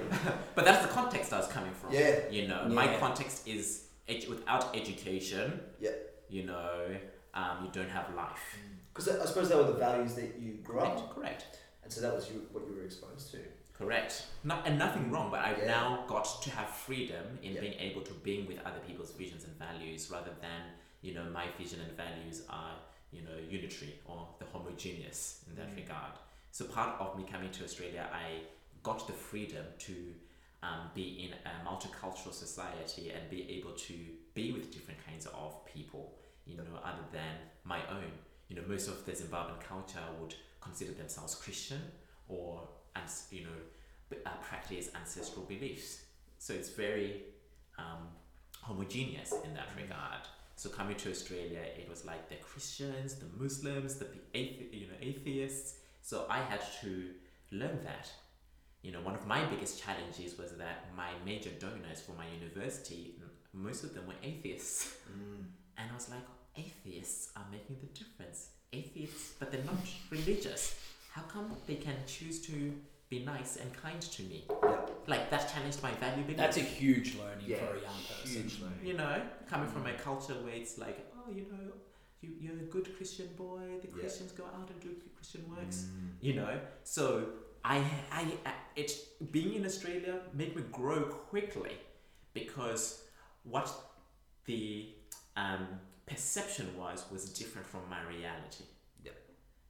[0.55, 1.93] But that's the context I was coming from.
[1.93, 2.21] Yeah.
[2.31, 5.61] You know, my context is edu- without education.
[5.81, 5.91] Yeah.
[6.31, 6.87] You know,
[7.35, 8.57] um, you don't have life.
[8.93, 11.15] Because I suppose they were the values that you grew up, Correct.
[11.15, 11.59] Correct.
[11.83, 13.39] and so that was you, what you were exposed to.
[13.79, 14.27] Correct.
[14.45, 15.67] No, and nothing wrong, but I've Yeah.
[15.67, 19.55] now got to have freedom in being able to being with other people's visions and
[19.59, 20.63] values rather than,
[21.03, 22.77] you know, my vision and values are,
[23.11, 25.77] you know, unitary or the homogeneous in that Mm.
[25.77, 26.13] regard.
[26.53, 28.43] So part of me coming to Australia, I
[28.83, 30.15] got the freedom to
[30.63, 33.95] um, be in a multicultural society and be able to
[34.35, 37.35] be with different kinds of people, you know, other than
[37.65, 38.11] my own.
[38.49, 41.83] You know, most of the Zimbabwean culture would consider themselves Christian
[42.29, 46.05] or, ans- you know, uh, practice ancestral beliefs.
[46.39, 47.23] So it's very
[47.79, 48.09] um,
[48.61, 50.21] homogeneous in that regard.
[50.57, 54.95] So coming to Australia, it was like the Christians, the Muslims, the athe- you know
[55.01, 55.77] atheists.
[56.03, 57.11] So I had to
[57.51, 58.11] learn that.
[58.83, 63.15] You know, one of my biggest challenges was that my major donors for my university,
[63.55, 64.95] most of them were atheists,
[65.79, 66.27] and I was like,
[66.57, 68.49] atheists are making the difference.
[68.73, 69.77] Atheists, but they're not
[70.11, 70.75] religious.
[71.15, 72.75] How come they can choose to
[73.09, 74.45] be nice and kind to me?
[74.51, 74.77] Yeah.
[75.07, 76.39] Like that challenged my value belief.
[76.39, 78.43] That's a huge learning Yeah, for a young person.
[78.43, 78.85] huge learning.
[78.89, 81.65] you know, coming from a culture where it's like, oh, you know,
[82.21, 83.61] you, you're a good Christian boy.
[83.83, 84.01] The Yeah.
[84.01, 85.79] Christians go out and do Christian works.
[85.87, 86.09] Mm.
[86.27, 87.05] You know, so
[87.65, 87.77] I,
[88.11, 88.91] I, I, it
[89.31, 91.77] being in Australia made me grow quickly
[92.33, 93.05] because
[93.45, 93.71] what
[94.47, 94.89] the
[95.37, 95.69] um,
[96.07, 98.65] perception was was different from my reality.
[99.05, 99.17] Yep.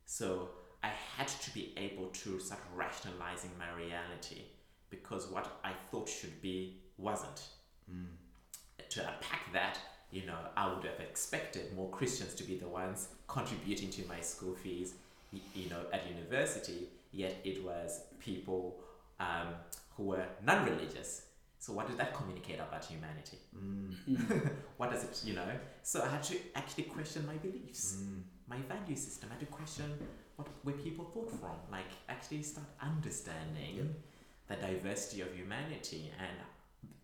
[0.07, 0.49] So
[0.85, 4.43] I had to be able to start rationalizing my reality
[4.91, 6.59] because what I thought should be
[6.99, 7.41] wasn't.
[7.91, 8.07] Mm.
[8.91, 9.79] To unpack that,
[10.11, 14.21] you know, I would have expected more Christians to be the ones contributing to my
[14.21, 14.95] school fees,
[15.33, 16.89] you know, at university.
[17.13, 18.77] Yet it was people
[19.19, 19.49] um,
[19.97, 21.23] who were non-religious.
[21.59, 23.39] So what did that communicate about humanity?
[23.57, 24.51] Mm.
[24.77, 25.49] what does it, you know?
[25.83, 28.23] So I had to actually question my beliefs Mm.
[28.47, 29.31] my value system.
[29.31, 29.89] I had to question
[30.37, 31.57] what where people thought from.
[31.71, 33.87] Like actually start understanding Yep.
[34.49, 36.37] the diversity of humanity, and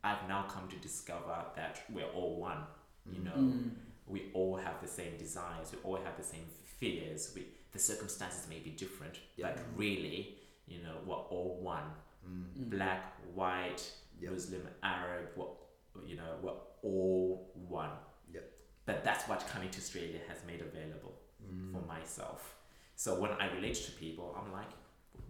[0.02, 2.62] I've now come to discover that we're all one.
[3.06, 3.70] You know, Mm.
[4.06, 5.72] we all have the same desires.
[5.72, 6.46] We all have the same
[6.78, 7.32] fears.
[7.34, 9.56] We the circumstances may be different, Yep.
[9.56, 11.88] but really, you know, we're all one.
[12.26, 12.68] Mm.
[12.70, 13.02] Black,
[13.34, 13.82] white,
[14.20, 14.32] Yep.
[14.32, 15.28] Muslim, Arab.
[15.36, 17.92] We're, you know, we're all one.
[18.34, 18.44] Yep.
[18.86, 21.14] But that's what coming to Australia has made available
[21.44, 21.72] Mm.
[21.72, 22.56] for myself.
[23.04, 24.68] So when I relate to people, I'm like,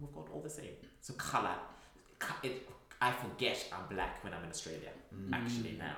[0.01, 0.73] we've got all the same.
[0.99, 1.55] So color,
[2.43, 2.67] it,
[2.99, 4.89] I forget I'm black when I'm in Australia.
[5.15, 5.33] Mm.
[5.33, 5.95] Actually now,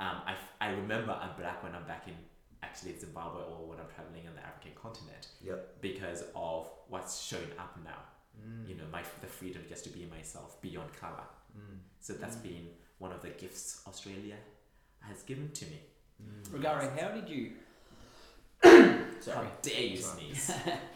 [0.00, 2.14] um, I, f- I remember I'm black when I'm back in
[2.62, 5.82] actually Zimbabwe or when I'm traveling on the African continent Yep.
[5.82, 8.00] because of what's showing up now.
[8.40, 8.66] Mm.
[8.70, 11.26] You know, my the freedom just to be myself beyond color.
[11.54, 11.80] Mm.
[12.00, 12.42] So that's Mm.
[12.44, 14.36] been one of the gifts Australia
[15.00, 15.80] has given to me.
[16.22, 16.48] Mm.
[16.62, 17.52] Rugare, how did you?
[19.24, 19.46] Sorry.
[19.46, 20.50] How dare you sneeze?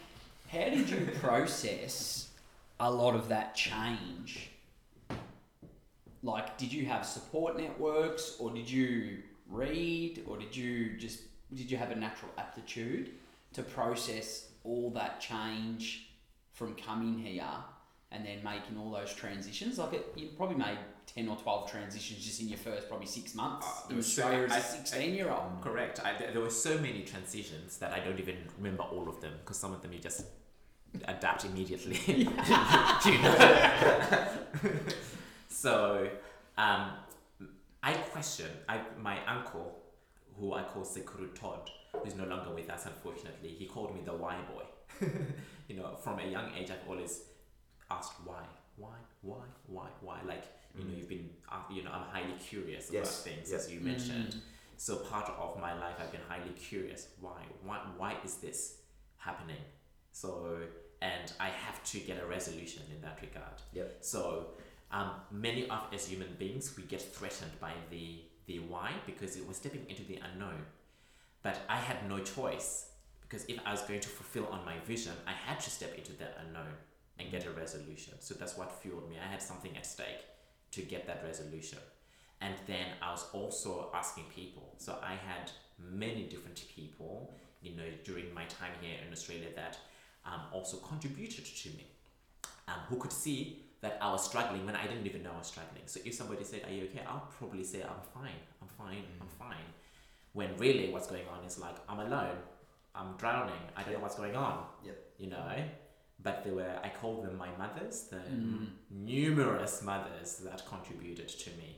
[0.53, 2.29] How did you process
[2.79, 4.51] a lot of that change?
[6.23, 11.21] Like, did you have support networks, or did you read, or did you just
[11.55, 13.12] did you have a natural aptitude
[13.55, 16.11] to process all that change
[16.53, 17.49] from coming here
[18.11, 19.79] and then making all those transitions?
[19.79, 23.35] Like, it, you probably made ten or twelve transitions just in your first probably six
[23.35, 25.61] months Uh, in so as a sixteen-year-old.
[25.62, 26.01] Correct.
[26.05, 29.33] I, there there were so many transitions that I don't even remember all of them
[29.40, 30.25] because some of them you just
[31.07, 31.99] adapt immediately.
[33.07, 34.29] You know?
[35.49, 36.09] so
[36.57, 36.90] um,
[37.83, 38.47] I question.
[38.68, 39.79] I my uncle,
[40.38, 41.71] who I call Sekuru Todd,
[42.03, 43.51] who's no longer with us unfortunately.
[43.51, 44.64] He called me the Y boy.
[45.68, 47.21] you know, from a young age, I've always
[47.90, 48.42] asked why,
[48.77, 50.18] why, why, why, why.
[50.27, 50.44] Like
[50.77, 53.61] you know, you've been, uh, you know, I'm highly curious about things Yep.
[53.61, 54.37] as you mentioned.
[54.77, 57.09] So part of my life, I've been highly curious.
[57.20, 57.42] Why?
[57.64, 57.79] Why?
[57.96, 58.77] Why is this
[59.16, 59.57] happening?
[60.12, 60.59] So,
[61.03, 63.61] and I have to get a resolution in that regard.
[63.72, 63.96] Yep.
[64.01, 64.46] So,
[64.92, 69.37] um, many of us as human beings, we get threatened by the the why because
[69.37, 70.64] it was stepping into the unknown.
[71.42, 72.87] But I had no choice
[73.22, 76.12] because if I was going to fulfill on my vision, I had to step into
[76.14, 76.72] that unknown
[77.19, 78.15] and get a resolution.
[78.21, 79.17] So that's what fueled me.
[79.23, 80.25] I had something at stake
[80.73, 81.79] to get that resolution.
[82.41, 84.75] And then I was also asking people.
[84.79, 89.79] So I had many different people, you know, during my time here in Australia that
[90.25, 91.87] um, also contributed to me,
[92.69, 95.47] um, who could see that I was struggling when I didn't even know I was
[95.47, 95.83] struggling.
[95.87, 98.41] So if somebody said, "Are you okay?" I'll probably say, "I'm fine.
[98.61, 99.05] I'm fine.
[99.21, 99.69] I'm fine."
[100.33, 102.37] When really what's going on is like I'm alone.
[102.95, 103.63] I'm drowning.
[103.77, 104.65] I don't know what's going on.
[104.85, 104.99] Yep.
[105.19, 105.53] You know.
[106.29, 108.67] But there were I call them my mothers, the Mm.
[108.91, 111.71] numerous mothers that contributed to me.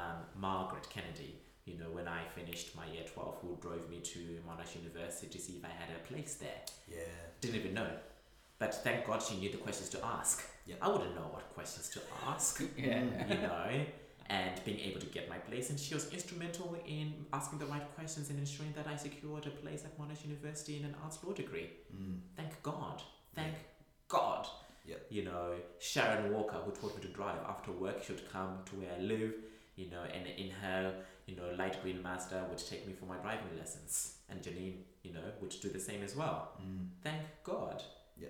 [0.00, 1.32] Um, Margaret Kennedy,
[1.68, 5.38] you know, when I finished my year 12, who drove me to Monash University to
[5.44, 6.60] see if I had a place there.
[6.96, 7.16] Yeah.
[7.40, 7.90] Didn't even know.
[8.60, 10.36] But thank God she knew the questions to ask.
[10.66, 10.76] Yeah.
[10.84, 12.00] I wouldn't know what questions to
[12.32, 12.52] ask,
[12.88, 13.02] Yeah.
[13.32, 13.68] you know,
[14.28, 15.66] and being able to get my place.
[15.70, 19.54] And she was instrumental in asking the right questions and ensuring that I secured a
[19.62, 21.70] place at Monash University in an arts law degree.
[21.92, 22.20] Mm.
[22.36, 23.02] Thank God.
[25.10, 28.76] You know, Sharon Walker, who taught me to drive after work, she would come to
[28.76, 29.34] where I live,
[29.76, 30.94] you know, and in her,
[31.26, 34.14] you know, light green Mazda would take me for my driving lessons.
[34.28, 36.52] And Janine, you know, would do the same as well.
[36.62, 36.88] Mm.
[37.02, 37.82] Thank God.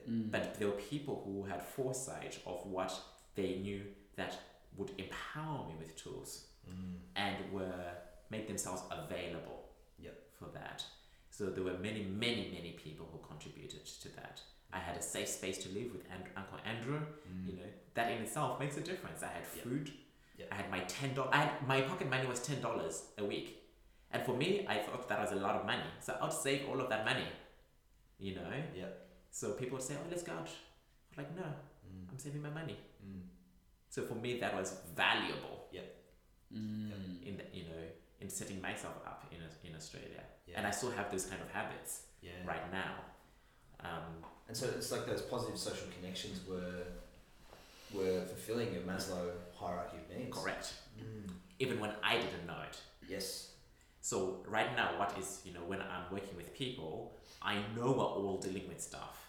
[0.09, 0.31] Mm.
[0.31, 2.99] But there were people who had foresight of what
[3.35, 3.83] they knew
[4.17, 4.39] that
[4.77, 6.99] would empower me with tools Mm.
[7.17, 7.95] and were
[8.31, 10.17] made themselves available Yep.
[10.39, 10.85] for that.
[11.31, 14.41] So there were many, many, many people who contributed to that.
[14.73, 17.01] I had a safe space to live with and- Uncle Andrew.
[17.29, 17.47] Mm.
[17.49, 19.23] You know that in itself makes a difference.
[19.23, 19.91] I had food.
[20.39, 20.49] Yep.
[20.53, 21.31] I had my ten dollars.
[21.35, 23.49] I had my pocket money was ten dollars a week,
[24.13, 25.89] and for me, I thought that was a lot of money.
[26.01, 27.27] So I'd save all of that money.
[28.19, 28.53] You know.
[28.77, 29.07] Yep.
[29.31, 30.49] So people would say, "Oh, let's go out."
[31.13, 32.09] I'm like, no, Mm.
[32.11, 32.79] I'm saving my money.
[33.05, 33.23] Mm.
[33.89, 35.57] So for me, that was valuable
[36.53, 37.23] Mm.
[37.29, 37.83] in the, you know
[38.21, 40.59] in setting myself up in in Australia, Yeah.
[40.59, 42.33] and I still have those kind of habits Yeah.
[42.45, 42.95] right now.
[43.89, 46.83] Um, And so it's like those positive social connections were
[47.95, 50.37] were fulfilling your Maslow hierarchy of needs.
[50.37, 50.75] correct.
[50.99, 51.31] Mm.
[51.61, 52.77] Even when I didn't know it.
[53.09, 53.53] Yes.
[54.01, 58.13] So right now, what is you know when I'm working with people, I know we're
[58.21, 59.25] all dealing with stuff.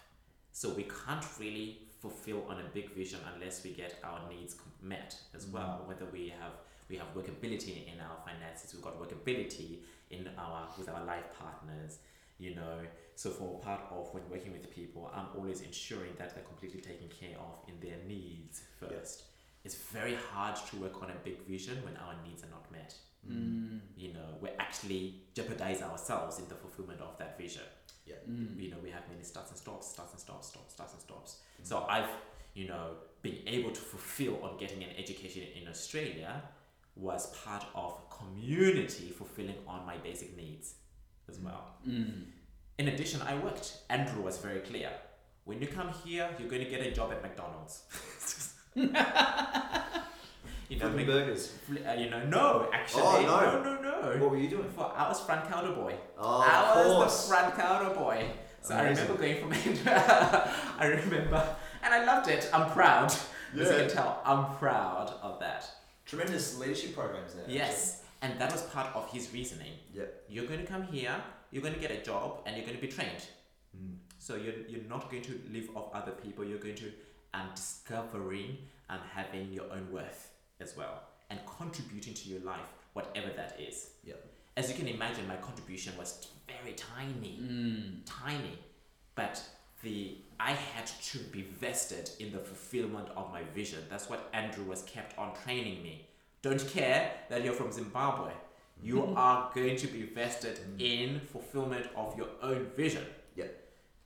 [0.50, 5.14] So we can't really fulfill on a big vision unless we get our needs met
[5.36, 5.84] as well.
[5.86, 6.54] Whether we have
[6.90, 11.98] we have workability in our finances, we've got workability in our with our life partners.
[12.40, 12.78] You know,
[13.14, 17.08] so for part of when working with people, I'm always ensuring that they're completely taken
[17.08, 19.24] care of in their needs first.
[19.64, 22.94] It's very hard to work on a big vision when our needs are not met
[23.28, 23.78] Mm.
[23.96, 27.62] you know, we actually jeopardize ourselves in the fulfillment of that vision.
[28.28, 28.60] Mm.
[28.60, 31.36] You know, we have many starts and stops, starts and stops, stops, starts and stops.
[31.62, 32.10] So I've,
[32.54, 36.42] you know, been able to fulfill on getting an education in Australia
[36.96, 40.74] was part of community fulfilling on my basic needs
[41.28, 41.76] as well.
[41.88, 42.24] Mm.
[42.78, 43.78] In addition, I worked.
[43.90, 44.90] Andrew was very clear.
[45.44, 47.82] When you come here, you're going to get a job at McDonald's.
[48.74, 49.04] you know,
[50.88, 51.52] Flipping burgers.
[51.86, 53.62] uh, you know, no, actually, Oh, no.
[53.62, 53.82] no, no,
[54.12, 54.18] no.
[54.22, 54.68] What were you doing?
[54.70, 55.94] For I was front counter boy.
[56.18, 57.22] Oh, I of was course.
[57.28, 58.26] the front counter boy.
[58.62, 60.50] So I remember going from India.
[60.78, 62.48] I remember, and I loved it.
[62.54, 63.12] I'm proud.
[63.54, 63.64] Yeah.
[63.64, 65.68] As you can tell, I'm proud of that.
[66.06, 67.44] Tremendous leadership programs there.
[67.48, 69.72] Yes, and that was part of his reasoning.
[69.92, 70.22] Yep.
[70.28, 71.14] You're going to come here,
[71.52, 73.24] you're going to get a job, and you're going to be trained.
[73.76, 73.94] Mm.
[74.18, 76.44] So you're, you're not going to live off other people.
[76.44, 76.90] You're going to
[77.34, 78.58] um, discovering
[78.90, 83.90] and having your own worth as well, and contributing to your life, whatever that is.
[84.04, 84.24] Yep.
[84.56, 88.00] As you can imagine, my contribution was very tiny Mm.
[88.04, 88.58] tiny,
[89.14, 89.42] but
[89.82, 93.78] the I had to be vested in the fulfillment of my vision.
[93.88, 96.08] That's what Andrew was kept on training me.
[96.42, 98.32] Don't care that you're from Zimbabwe.
[98.82, 103.04] You are going to be vested in fulfillment of your own vision.
[103.36, 103.58] Yep.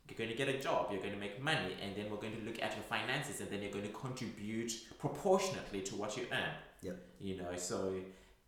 [0.08, 2.36] You're going to get a job, you're going to make money, and then we're going
[2.36, 6.24] to look at your finances, and then you're going to contribute proportionately to what you
[6.30, 6.54] earn.
[6.82, 6.96] Yep.
[7.20, 7.94] You know, so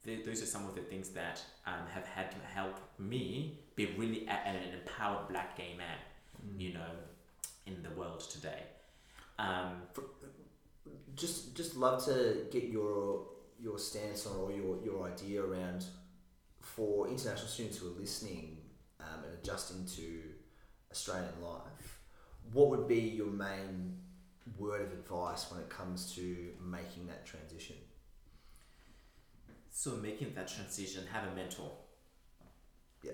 [0.04, 3.86] th- those are some of the things that um, have had to help me be
[3.96, 5.98] really a- an empowered black gay man,
[6.56, 6.90] you know,
[7.66, 8.62] in the world today.
[9.38, 9.82] Um,
[11.16, 13.26] Just, just love to get your
[13.60, 15.84] your stance on or your your idea around
[16.74, 18.58] for international students who are listening
[19.00, 20.20] um, and adjusting to
[20.90, 21.98] Australian life.
[22.52, 23.98] What would be your main
[24.58, 27.76] word of advice when it comes to making that transition?
[29.78, 31.70] so making that transition, have a mentor.
[33.04, 33.12] Yeah.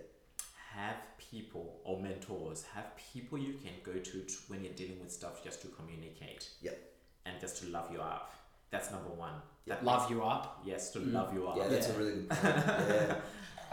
[0.72, 5.44] Have people or mentors, have people you can go to when you're dealing with stuff
[5.44, 6.48] just to communicate.
[6.62, 6.78] Yep.
[7.26, 8.32] And just to love you up.
[8.74, 9.34] That's number one.
[9.66, 9.74] Yeah.
[9.76, 10.60] That Love you up.
[10.64, 11.12] Yes, to Mm.
[11.12, 11.56] love you up.
[11.56, 12.42] Yeah, that's a really good point.
[12.66, 13.16] yeah.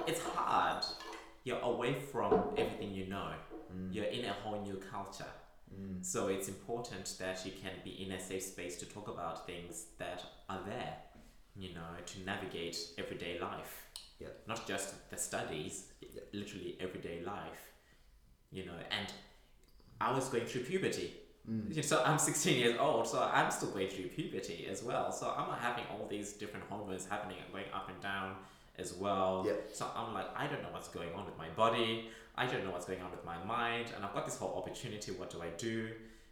[0.06, 0.84] it's hard.
[1.44, 3.32] You're away from everything you know.
[3.76, 3.92] Mm.
[3.96, 5.34] You're in a whole new culture.
[5.74, 6.06] Mm.
[6.06, 9.86] So it's important that you can be in a safe space to talk about things
[9.98, 10.94] that are there,
[11.56, 13.74] you know, to navigate everyday life.
[14.20, 14.34] Yep.
[14.48, 16.28] Not just the studies, Yep.
[16.34, 17.62] literally everyday life,
[18.52, 18.80] you know.
[19.00, 19.08] And
[20.00, 21.08] I was going through puberty.
[21.50, 21.84] Mm.
[21.84, 25.12] So I'm 16 years old, so I'm still going through puberty as well.
[25.12, 28.36] So I'm having all these different hormones happening and going up and down
[28.78, 29.44] as well.
[29.46, 29.70] Yep.
[29.74, 32.10] So I'm like, I don't know what's going on with my body.
[32.36, 33.88] I don't know what's going on with my mind.
[33.96, 35.12] And I've got this whole opportunity.
[35.12, 35.90] What do I do?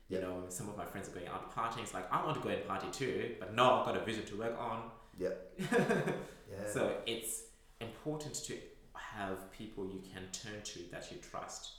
[0.09, 1.83] You know, some of my friends are going out partying.
[1.83, 4.25] It's like, I want to go and party too, but no, I've got a vision
[4.25, 4.83] to work on.
[5.17, 5.59] Yep.
[6.51, 6.67] Yeah.
[6.67, 7.43] So it's
[7.79, 8.55] important to
[8.95, 11.73] have people you can turn to that you trust,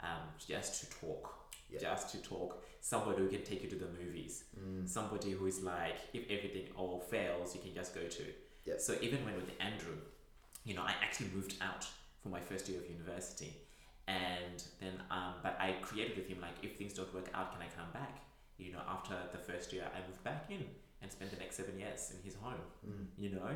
[0.00, 1.34] um, just to talk,
[1.70, 1.78] Yeah.
[1.78, 2.64] just to talk.
[2.80, 4.44] Somebody who can take you to the movies.
[4.58, 4.88] Mm.
[4.88, 8.22] Somebody who is like, if everything all fails, you can just go to.
[8.64, 8.74] Yeah.
[8.78, 9.96] So even when with Andrew,
[10.64, 11.86] you know, I actually moved out
[12.22, 13.52] for my first year of university,
[14.06, 17.62] and then um, but I created with him like, if things don't work out, can
[17.62, 18.22] I come back?
[18.58, 20.64] you know, after the first year, I moved back in
[21.00, 22.54] and spent the next seven years in his home.
[22.84, 23.06] Mm.
[23.16, 23.50] You know,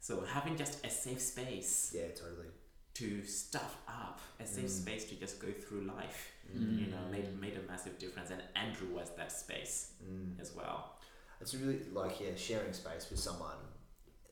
[0.00, 2.48] so having just a safe space Yeah, totally.
[2.94, 4.82] to stuff up, a safe Mm.
[4.82, 6.75] space to just go through life, Mm.
[7.16, 8.30] Made made a massive difference.
[8.30, 10.40] And Andrew was that space Mm.
[10.40, 10.98] as well.
[11.40, 13.58] It's really like yeah, sharing space with someone,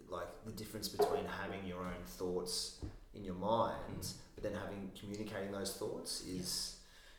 [0.09, 2.81] like the difference between having your own thoughts
[3.15, 4.15] in your mind, Mm.
[4.35, 6.77] but then having communicating those thoughts is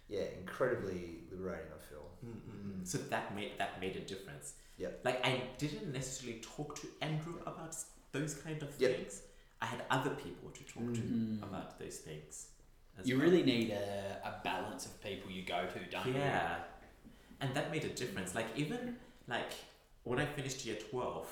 [0.08, 1.72] yeah, incredibly liberating.
[1.76, 2.08] I feel.
[2.24, 2.86] Mm.
[2.88, 4.54] So that made that made a difference.
[4.78, 5.02] Yep.
[5.04, 7.76] Like I didn't necessarily talk to Andrew about
[8.12, 8.96] those kind of Yep.
[8.96, 9.22] things.
[9.62, 11.40] I had other people to talk Mm.
[11.40, 12.50] to about those things.
[13.00, 13.26] As You well.
[13.28, 16.14] really need a, a balance of people you go to, don't you?
[16.14, 16.56] Yeah.
[17.42, 18.34] And that made a difference.
[18.36, 18.96] Like even
[19.28, 19.52] like
[20.04, 21.28] when I finished year twelve,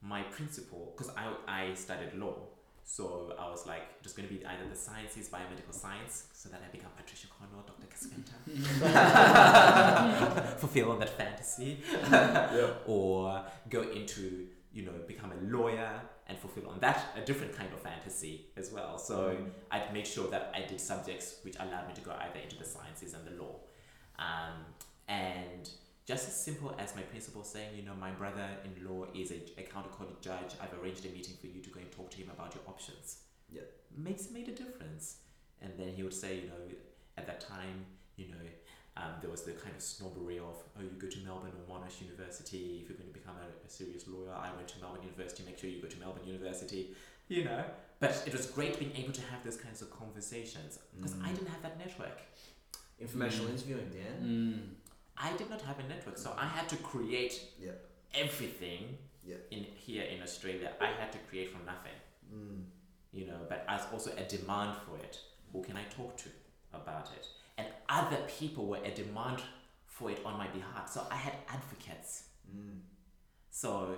[0.00, 2.36] my principal because I I studied law.
[2.84, 6.48] So I was like, it was going to be either the sciences, biomedical science, so
[6.48, 7.86] that I become Patricia Cornwell, Dr.
[7.92, 8.32] Kay Scarpetta,
[10.58, 12.70] fulfill that fantasy, yeah.
[12.86, 17.72] or go into you know become a lawyer and fulfill on that a different kind
[17.72, 18.98] of fantasy as well.
[18.98, 19.50] So Mm.
[19.70, 22.64] I'd make sure that I did subjects which allowed me to go either into the
[22.64, 23.56] sciences and the law.
[24.18, 24.56] Um,
[25.08, 25.68] and
[26.06, 29.40] just as simple as my principal saying, you know, my brother in law is a,
[29.58, 32.16] a county court judge, I've arranged a meeting for you to go and talk to
[32.18, 33.18] him about your options.
[33.50, 33.62] Yeah.
[33.96, 35.18] Makes made a difference.
[35.62, 36.62] And then he would say, you know,
[37.16, 37.84] at that time,
[38.16, 38.44] you know,
[39.00, 42.00] um, there was the kind of snobbery of, oh, you go to Melbourne or Monash
[42.02, 44.34] University if you're going to become a, a serious lawyer.
[44.34, 46.90] I went to Melbourne University, make sure you go to Melbourne University,
[47.28, 47.62] you know.
[48.00, 51.34] But it was great being able to have those kinds of conversations because I Mm.
[51.36, 52.18] didn't have that network.
[53.00, 53.52] Informational Mm.
[53.54, 54.16] interviewing, Dan.
[54.22, 54.74] Mm.
[55.16, 57.76] I did not have a network, so I had to create Yep.
[58.14, 59.46] everything Yep.
[59.50, 60.72] in here in Australia.
[60.80, 61.98] I had to create from nothing,
[62.32, 62.64] Mm.
[63.12, 63.40] you know.
[63.48, 65.18] But as also a demand for it.
[65.52, 66.28] Who can I talk to
[66.72, 67.26] about it?
[67.58, 69.42] And other people were a demand
[69.86, 70.88] for it on my behalf.
[70.90, 72.24] So I had advocates.
[72.56, 72.78] Mm.
[73.50, 73.96] So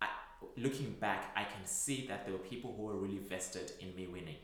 [0.00, 0.08] I,
[0.56, 4.06] looking back, I can see that there were people who were really vested in me
[4.06, 4.36] winning.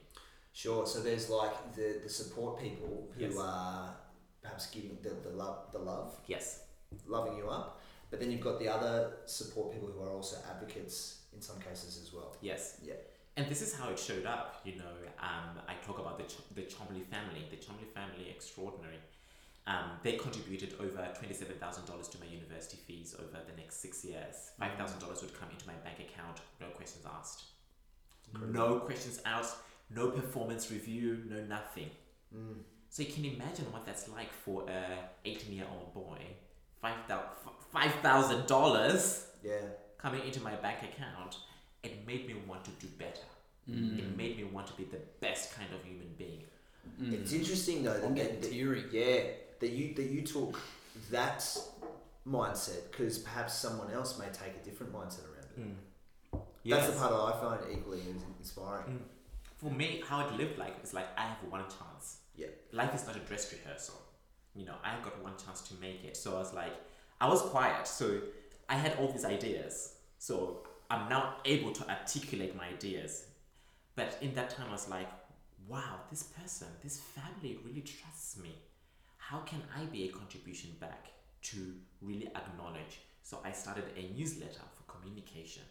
[0.52, 0.86] Sure.
[0.86, 3.36] So there's like the, the support people who Yes.
[3.38, 3.94] are
[4.42, 6.62] perhaps giving the, the love the love, Yes.
[7.06, 11.20] loving you up, but then you've got the other support people who are also advocates
[11.34, 12.36] in some cases as well.
[12.40, 12.80] Yes.
[12.82, 12.94] Yeah.
[13.36, 14.94] And this is how it showed up, you know.
[15.20, 18.98] Um, I talk about the, Ch- the Chomley family, the Chomley family, extraordinary.
[19.66, 24.52] Um, they contributed over $27,000 to my university fees over the next six years.
[24.60, 27.44] $5,000 would come into my bank account, no questions asked.
[28.48, 29.56] No questions asked,
[29.94, 31.90] no performance review, no nothing.
[32.34, 32.58] Mm.
[32.90, 36.18] So you can imagine what that's like for a 18 year old boy.
[37.74, 39.56] $5,000 Yeah.
[39.98, 41.36] coming into my bank account,
[41.82, 43.26] it made me want to do better.
[43.70, 43.98] Mm.
[43.98, 46.44] It made me want to be the best kind of human being.
[47.00, 47.12] Mm.
[47.12, 49.20] It's interesting though I'm that, getting that, yeah
[49.60, 50.60] that you that you took
[51.10, 51.40] that
[52.26, 56.40] mindset because perhaps someone else may take a different mindset around it.
[56.64, 58.00] That's the part that I find equally
[58.38, 58.84] inspiring.
[58.86, 58.98] Mm.
[59.56, 62.18] For me, how it lived like is like I have one chance.
[62.34, 62.48] Yeah.
[62.72, 64.00] Life is not a dress rehearsal.
[64.54, 66.16] You know, I've got one chance to make it.
[66.16, 66.72] So I was like,
[67.20, 67.86] I was quiet.
[67.86, 68.20] So
[68.68, 69.94] I had all these ideas.
[70.18, 73.24] So I'm now able to articulate my ideas.
[73.96, 75.08] But in that time, I was like,
[75.68, 78.54] wow, this person, this family really trusts me.
[79.16, 81.08] How can I be a contribution back
[81.42, 83.00] to really acknowledge?
[83.22, 85.64] So I started a newsletter for communication.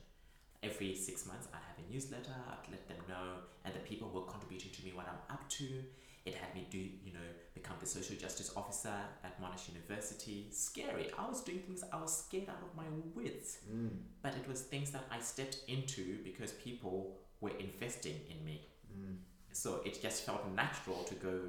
[0.61, 4.29] Every six months, I'd have a newsletter, I'd let them know, and the people were
[4.29, 5.83] contributing to me what I'm up to.
[6.25, 7.29] It had me do, you know,
[7.65, 8.93] become the social justice officer
[9.23, 10.47] at Monash University.
[10.51, 11.09] Scary.
[11.17, 12.83] I was doing things I was scared out of my
[13.15, 13.57] wits.
[13.71, 13.89] Mm.
[14.21, 18.61] But it was things that I stepped into because people were investing in me.
[18.93, 19.15] Mm.
[19.51, 21.39] So it just felt natural to go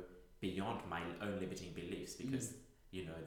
[0.40, 2.54] beyond my own limiting beliefs because,
[2.92, 3.20] you know,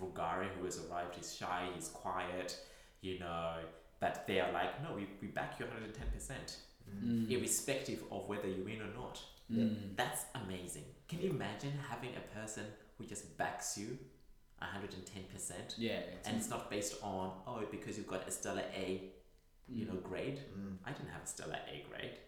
[0.00, 2.58] Rugare, who has arrived, he's shy, he's quiet,
[3.02, 3.54] you know,
[4.00, 6.56] but they are like, no, we, we back you 110%,
[7.04, 7.30] Mm.
[7.30, 9.20] irrespective of whether you win or not.
[9.52, 9.96] Mm.
[9.96, 10.84] That's amazing.
[11.08, 12.64] Can you imagine having a person
[12.96, 13.98] who just backs you
[14.62, 15.74] 110%?
[15.78, 15.90] Yeah.
[16.00, 19.10] It's And it's not based on, oh, because you've got a stellar A,
[19.68, 19.88] you Mm.
[19.94, 20.40] know, grade.
[20.56, 20.78] Mm.
[20.84, 22.18] I didn't have a stellar A grade.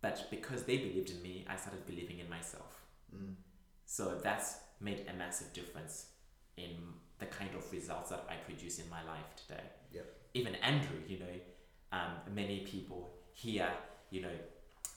[0.00, 2.82] But because they believed in me, I started believing in myself.
[3.14, 3.34] Mm.
[3.86, 6.06] So that's made a massive difference
[6.56, 6.70] in
[7.18, 9.64] the kind of results that I produce in my life today.
[9.92, 10.06] Yep.
[10.34, 11.40] Even Andrew, you know,
[11.92, 13.68] um, many people here,
[14.10, 14.34] you know,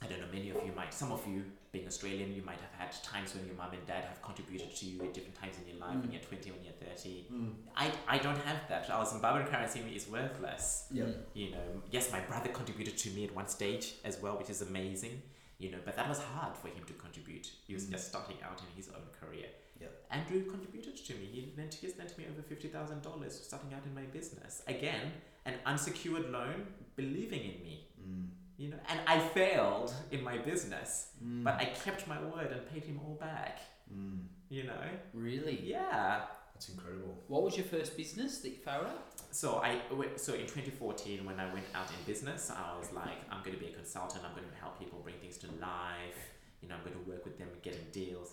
[0.01, 2.71] I don't know, many of you might, some of you being Australian, you might have
[2.79, 5.67] had times when your mum and dad have contributed to you at different times in
[5.69, 6.13] your life, when Mm.
[6.13, 7.25] you're 20, when you're 30.
[7.31, 7.53] Mm.
[7.75, 8.89] I, I don't have that.
[8.89, 11.07] Our Zimbabwean currency is worthless Yep.
[11.07, 11.15] Mm.
[11.33, 14.61] you know yes my brother contributed to me at one stage as well which is
[14.61, 15.21] amazing
[15.63, 17.47] you know but that was hard for him to contribute contribute.
[17.67, 19.47] He was just starting out in his own career.
[19.81, 19.91] Yep.
[20.11, 21.25] Andrew contributed to me.
[21.33, 24.61] He lent, he lent me over fifty thousand dollars starting out in my business.
[24.67, 25.11] Again,
[25.45, 27.87] an unsecured loan, believing in me.
[28.09, 28.27] Mm.
[28.57, 31.43] You know, and I failed in my business, Mm.
[31.45, 33.59] but I kept my word and paid him all back.
[33.93, 34.25] Mm.
[34.49, 34.83] You know,
[35.13, 35.57] Really?
[35.61, 36.25] yeah.
[36.53, 37.23] That's incredible.
[37.27, 39.01] What was your first business that you failed at?
[39.33, 39.79] So I
[40.17, 43.63] so in 2014 when I went out in business, I was like, I'm going to
[43.65, 44.25] be a consultant.
[44.25, 46.19] I'm going to help people bring things to life.
[46.61, 48.29] You know, I'm going to work with them, getting deals.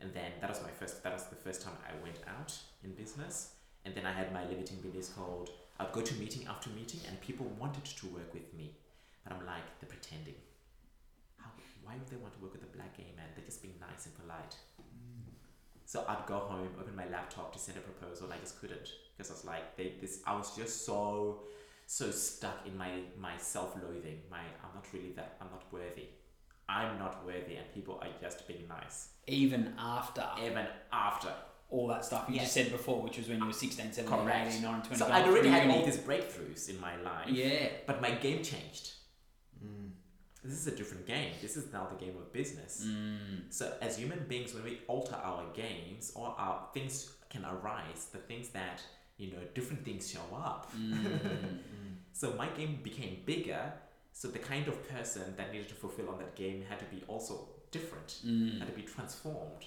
[0.00, 1.02] And then that was my first.
[1.02, 3.52] That was the first time I went out in business.
[3.84, 5.50] And then I had my limiting beliefs called.
[5.78, 8.66] I'd go to meeting after meeting, and people wanted to work with me,
[9.28, 10.34] but I'm like, they're pretending.
[11.36, 11.50] How?
[11.84, 13.26] Why would they want to work with a black gay man?
[13.36, 14.56] They're just being nice and polite.
[14.80, 15.32] Mm.
[15.84, 18.88] So I'd go home, open my laptop to send a proposal, and I just couldn't
[19.16, 20.20] because I was like, they, this.
[20.26, 21.42] I was just so,
[21.86, 24.20] so stuck in my my self-loathing.
[24.30, 25.36] My I'm not really that.
[25.40, 26.06] I'm not worthy.
[26.70, 29.08] I'm not worthy, and people are just being nice.
[29.26, 31.32] Even after Even after,
[31.70, 32.44] all that stuff you Yes.
[32.44, 34.48] just said before, which was when you were 16, 17, Correct.
[34.50, 34.96] 18, 19, 20.
[34.96, 37.28] so I'd already had all these breakthroughs in my life.
[37.28, 37.68] Yeah.
[37.86, 38.92] But my game changed.
[40.44, 40.48] Mm.
[40.50, 41.32] This is a different game.
[41.42, 42.84] This is now the game of business.
[42.86, 43.42] Mm.
[43.50, 48.18] So as human beings, when we alter our games or our things can arise, the
[48.18, 48.82] things that
[49.18, 50.72] you know, different things show up.
[50.76, 51.58] Mm.
[52.12, 53.72] So my game became bigger.
[54.12, 57.02] So the kind of person that needed to fulfill on that game had to be
[57.06, 58.58] also different, Mm.
[58.58, 59.64] had to be transformed.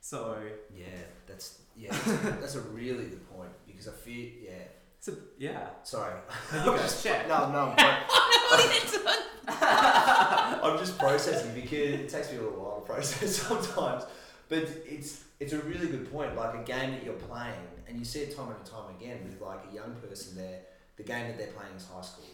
[0.00, 0.36] So
[0.72, 0.86] Yeah,
[1.26, 4.64] that's yeah, that's, that's a really good point because I feel yeah.
[5.00, 5.70] so yeah.
[5.82, 6.14] Sorry,
[6.52, 7.26] No, you go, share.
[7.28, 7.74] no, no.
[7.76, 9.18] But
[9.48, 14.04] I'm just processing because it takes me a little while to process sometimes.
[14.48, 16.36] But it's it's a really good point.
[16.36, 17.54] Like a game that you're playing,
[17.88, 20.36] and you see it time and time again with like a young person.
[20.36, 20.60] There,
[20.96, 22.26] the game that they're playing is high school.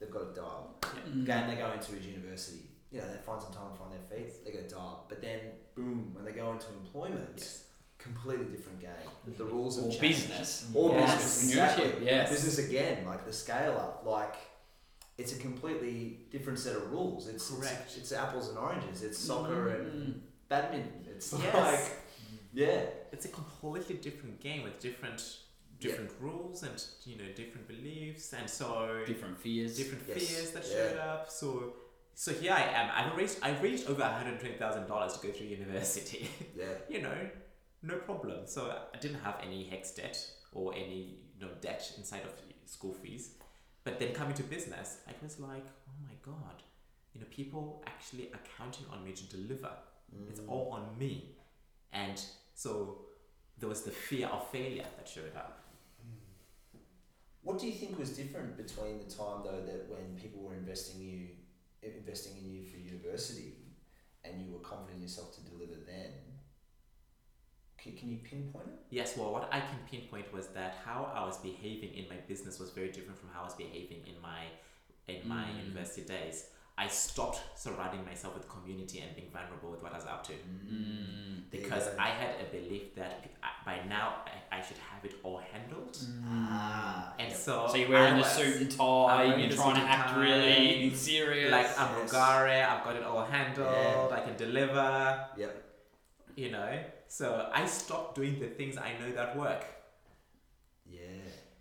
[0.00, 0.76] They've got a dial.
[0.82, 1.26] Mm.
[1.26, 2.62] The game they go into is university.
[2.90, 4.44] You know, they find some time to find their feet.
[4.44, 5.04] They get a dial.
[5.08, 5.40] But then,
[5.74, 7.64] boom, when they go into employment, Yes.
[7.98, 9.36] completely different game.
[9.36, 10.70] The rules have Or business.
[10.72, 11.16] Or Yes.
[11.16, 12.06] business, exactly.
[12.06, 12.30] Yes.
[12.30, 14.34] Business again, like the scale up, like
[15.18, 17.28] it's a completely different set of rules.
[17.28, 17.82] It's Correct.
[17.86, 19.02] It's, it's apples and oranges.
[19.02, 20.20] It's soccer and Mm.
[20.48, 21.06] badminton.
[21.14, 21.54] It's Yes.
[21.54, 21.86] like
[22.52, 22.80] yeah,
[23.12, 25.20] It's a completely different game with different
[25.80, 29.76] different rules and you know different beliefs and so different fears.
[29.76, 30.18] different Yes.
[30.28, 30.74] fears that Yeah.
[30.74, 31.30] showed up.
[31.30, 31.48] So
[32.14, 32.86] so here I am.
[32.98, 36.28] I've raised I've raised over one hundred twenty thousand dollars to go through university.
[36.56, 36.74] yeah.
[36.88, 37.18] you know,
[37.82, 38.46] no problem.
[38.46, 38.60] So
[38.94, 40.16] I didn't have any HECS debt
[40.52, 41.00] or any
[41.34, 42.32] you know debt inside of
[42.66, 43.24] school fees.
[43.88, 46.62] But then coming to business, I was like, oh my god,
[47.14, 49.70] you know, people actually are counting on me to deliver.
[50.28, 50.48] It's Mm.
[50.50, 51.36] all on me,
[51.92, 52.20] and
[52.54, 53.06] so
[53.58, 55.64] there was the fear of failure that showed up.
[57.42, 61.00] What do you think was different between the time though that when people were investing
[61.00, 61.28] you,
[61.82, 63.54] investing in you for university,
[64.22, 66.10] and you were confident in yourself to deliver then?
[67.82, 68.78] Can, can you pinpoint it?
[68.90, 72.58] Yes, well, what I can pinpoint was that how I was behaving in my business
[72.58, 74.42] was very different from how I was behaving in my
[75.06, 75.60] in my Mm.
[75.64, 76.46] university days.
[76.76, 80.32] I stopped surrounding myself with community and being vulnerable with what I was up to
[80.34, 81.50] Mm.
[81.50, 81.96] Because go.
[81.98, 83.14] I had a belief that
[83.64, 84.06] by now
[84.52, 85.96] I, I should have it all handled.
[86.26, 87.36] Ah, And yep.
[87.46, 90.90] so So you're wearing I the suit and tie, you're trying to act tie, really
[90.94, 91.50] serious.
[91.50, 92.12] like I'm Yes.
[92.12, 94.16] Rugare, I've got it all handled, Yeah.
[94.18, 95.52] I can deliver, Yep.
[96.36, 96.70] you know.
[97.08, 99.64] So I stopped doing the things I know that work.
[100.86, 101.00] Yeah.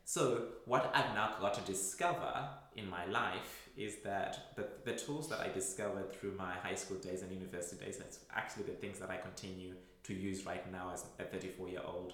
[0.03, 5.27] So what I've now got to discover in my life is that the, the tools
[5.29, 8.99] that I discovered through my high school days and university days that's actually the things
[8.99, 9.73] that I continue
[10.03, 12.13] to use right now as a 34 year old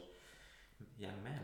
[0.99, 1.39] young man.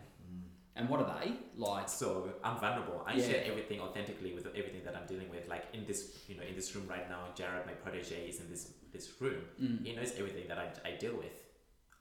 [0.76, 1.34] and what are they?
[1.58, 3.04] Like, So I'm vulnerable.
[3.06, 3.28] I Yeah.
[3.28, 5.48] share everything authentically with everything that I'm dealing with.
[5.48, 8.50] Like in this, you know, in this room right now, Jared, my protege, is in
[8.50, 9.42] this this room.
[9.62, 11.34] mm, He knows everything that I, I deal with.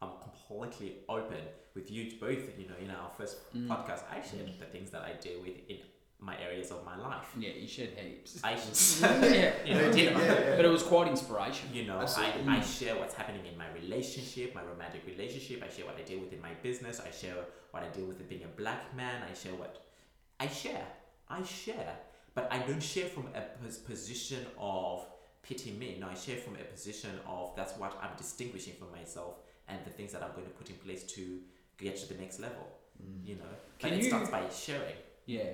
[0.01, 1.42] I'm completely open
[1.74, 2.59] with you both.
[2.59, 3.66] You know, in our first Mm.
[3.68, 5.78] podcast, I shared the things that I deal with in
[6.20, 7.28] my areas of my life.
[7.38, 8.40] yeah, you shared heaps.
[8.42, 8.53] I,
[9.28, 9.53] yeah.
[9.64, 10.57] you know, Yeah, yeah.
[10.57, 11.74] But it was quite inspirational.
[11.76, 12.32] you know, I.
[12.49, 15.62] I share what's happening in my relationship, my romantic relationship.
[15.62, 17.01] I share what I deal with in my business.
[17.01, 17.34] I share
[17.72, 19.22] what I deal with in being a black man.
[19.30, 19.84] I share what
[20.40, 20.86] I share.
[21.28, 21.94] I share,
[22.34, 23.42] but I don't share from a
[23.90, 25.05] position of
[25.42, 25.99] pity me.
[26.01, 29.34] No, I share from a position of that's what I'm distinguishing for myself
[29.68, 31.38] and the things that I'm going to put in place to
[31.78, 32.66] get to the next level.
[33.24, 34.96] You know, Can but it you- starts by sharing.
[35.26, 35.50] Yeah.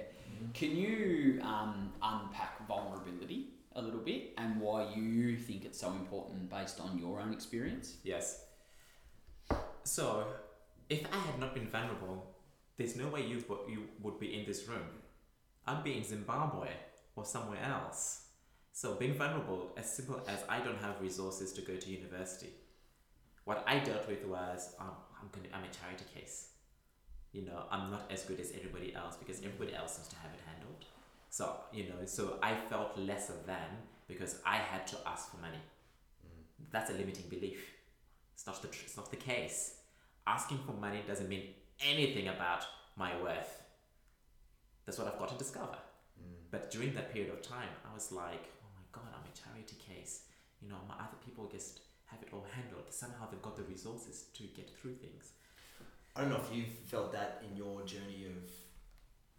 [0.54, 6.48] Can you um, unpack vulnerability a little bit and why you think it's so important
[6.48, 7.96] based on your own experience?
[8.04, 8.44] Yes.
[9.84, 10.26] So,
[10.88, 12.34] if I had not been vulnerable,
[12.76, 14.88] there's no way you wo- you would be in this room.
[15.66, 16.68] I'd be in Zimbabwe
[17.16, 18.22] or somewhere else.
[18.72, 22.48] So being vulnerable, as simple as I don't have resources to go to university,
[23.44, 26.48] what I dealt with was um, I'm going I'm a charity case.
[27.32, 30.30] You know, I'm not as good as everybody else because everybody else seems to have
[30.32, 30.84] it handled.
[31.30, 33.68] So you know, so I felt lesser than
[34.06, 35.58] because I had to ask for money.
[36.70, 37.60] That's a limiting belief.
[38.34, 39.76] It's not the tr- it's not the case.
[40.26, 41.48] Asking for money doesn't mean
[41.86, 42.64] anything about
[42.96, 43.62] my worth.
[44.84, 45.76] That's what I've got to discover.
[46.50, 49.76] But during that period of time, I was like, oh my god, I'm a charity
[49.76, 50.22] case.
[50.62, 51.80] You know, my other people just
[52.14, 52.86] have it all handled.
[52.90, 55.32] Somehow they've got the resources to get through things.
[56.14, 58.48] I don't know if you've felt that in your journey of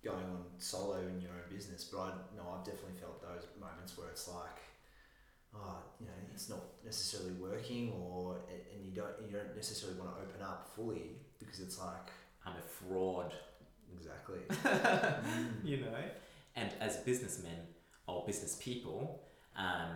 [0.04, 3.98] going on solo in your own business, but I know I've definitely felt those moments
[3.98, 4.60] where it's like,
[5.56, 8.38] oh, you know, it's not necessarily working, or
[8.74, 12.12] and you don't you don't necessarily want to open up fully because it's like
[12.46, 13.34] I'm a fraud,
[13.96, 14.40] exactly.
[15.64, 16.04] you know.
[16.58, 17.68] And as businessmen
[18.08, 19.24] or business people,
[19.58, 19.96] um,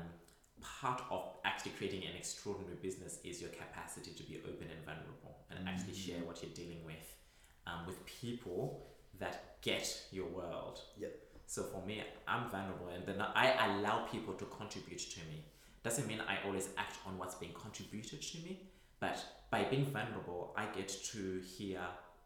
[0.61, 5.37] part of actually creating an extraordinary business is your capacity to be open and vulnerable
[5.49, 7.15] and actually share what you're dealing with
[7.67, 8.85] um, with people
[9.19, 10.79] that get your world.
[10.97, 11.15] Yep.
[11.45, 15.45] So for me, I'm vulnerable, and then I allow people to contribute to me.
[15.83, 20.53] Doesn't mean I always act on what's being contributed to me, but by being vulnerable,
[20.55, 21.79] I get to hear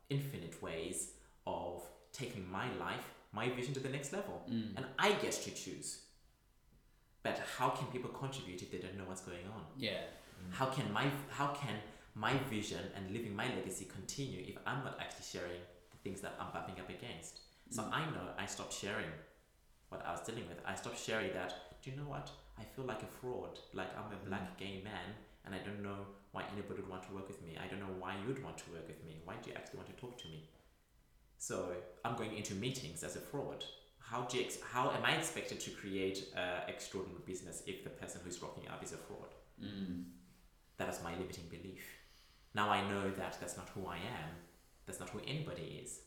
[0.09, 1.11] infinite ways
[1.47, 4.43] of taking my life, my vision to the next level,
[4.75, 6.01] and I get to choose.
[7.23, 9.63] But how can people contribute if they don't know what's going on?
[9.77, 9.91] Yeah.
[9.91, 10.53] Mm.
[10.53, 11.75] How can my how can
[12.15, 15.61] my vision and living my legacy continue if I'm not actually sharing
[15.91, 17.39] the things that I'm bumping up against?
[17.69, 17.93] So mm.
[17.93, 19.11] I know I stopped sharing
[19.89, 20.59] what I was dealing with.
[20.65, 21.53] I stopped sharing that.
[21.81, 22.29] Do you know what?
[22.59, 23.57] I feel like a fraud.
[23.73, 24.27] Like I'm a mm.
[24.27, 25.15] black gay man,
[25.45, 27.57] and I don't know why anybody would want to work with me.
[27.63, 29.21] I don't know why you'd want to work with me.
[29.23, 30.49] Why do you actually want to talk to me?
[31.37, 31.71] So
[32.03, 33.63] I'm going into meetings as a fraud.
[34.13, 37.89] How do you ex- how am I expected to create an extraordinary business if the
[37.89, 39.31] person who's rocking up is a fraud?
[39.59, 40.03] Mm.
[40.77, 41.83] That is my limiting belief.
[42.53, 44.29] Now I know that that's not who I am.
[44.85, 46.01] That's not who anybody is.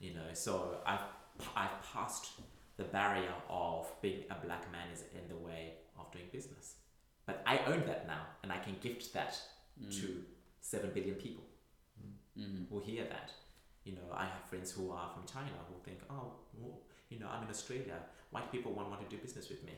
[0.00, 1.06] You know, so I've
[1.54, 2.32] I've passed
[2.78, 6.74] the barrier of being a black man is in the way of doing business.
[7.26, 9.38] But I own that now, and I can gift that
[10.00, 10.06] to
[10.60, 11.44] seven billion people
[12.38, 12.68] Mm.
[12.68, 13.30] who hear that.
[13.86, 17.28] You know, I have friends who are from China who think, oh, well, you know,
[17.32, 17.98] I'm in Australia.
[18.32, 19.76] Why do people won't want to do business with me?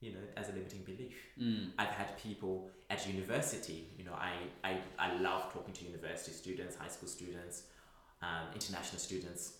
[0.00, 1.16] You know, as a limiting belief.
[1.38, 1.72] Mm.
[1.76, 4.32] I've had people at university, you know, I,
[4.64, 7.64] I, I love talking to university students, high school students,
[8.22, 9.54] um, international students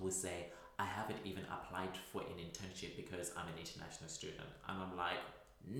[0.00, 0.46] who say,
[0.78, 4.48] I haven't even applied for an internship because I'm an international student.
[4.68, 5.18] And I'm like,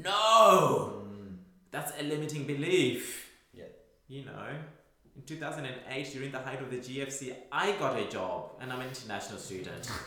[0.04, 1.02] no,
[1.70, 3.30] that's a limiting belief.
[3.52, 3.64] Yeah.
[4.08, 4.48] You know,
[5.18, 8.88] in 2008, during the height of the GFC, I got a job and I'm an
[8.88, 9.84] international student.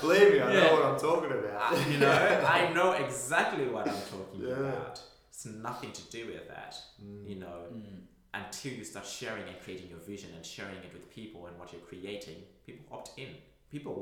[0.00, 0.60] Believe me, I Yeah.
[0.64, 1.72] know what I'm talking about.
[1.90, 2.12] you know,
[2.58, 4.54] I know exactly what I'm talking Yeah.
[4.54, 5.00] about.
[5.30, 6.74] It's nothing to do with that.
[7.02, 7.28] Mm.
[7.30, 8.02] You know, Mm.
[8.34, 11.72] until you start sharing and creating your vision and sharing it with people and what
[11.72, 13.30] you're creating, people opt in.
[13.70, 13.96] People,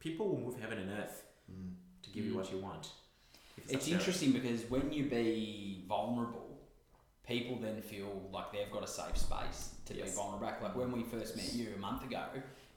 [0.00, 1.18] people will move heaven and earth
[1.50, 1.74] Mm.
[2.02, 2.36] to give you Mm.
[2.40, 2.86] what you want.
[3.56, 6.47] if It's interesting because when you be vulnerable,
[7.28, 10.46] people then feel like they've got a safe space to be vulnerable.
[10.62, 12.24] Like when we first met you a month ago,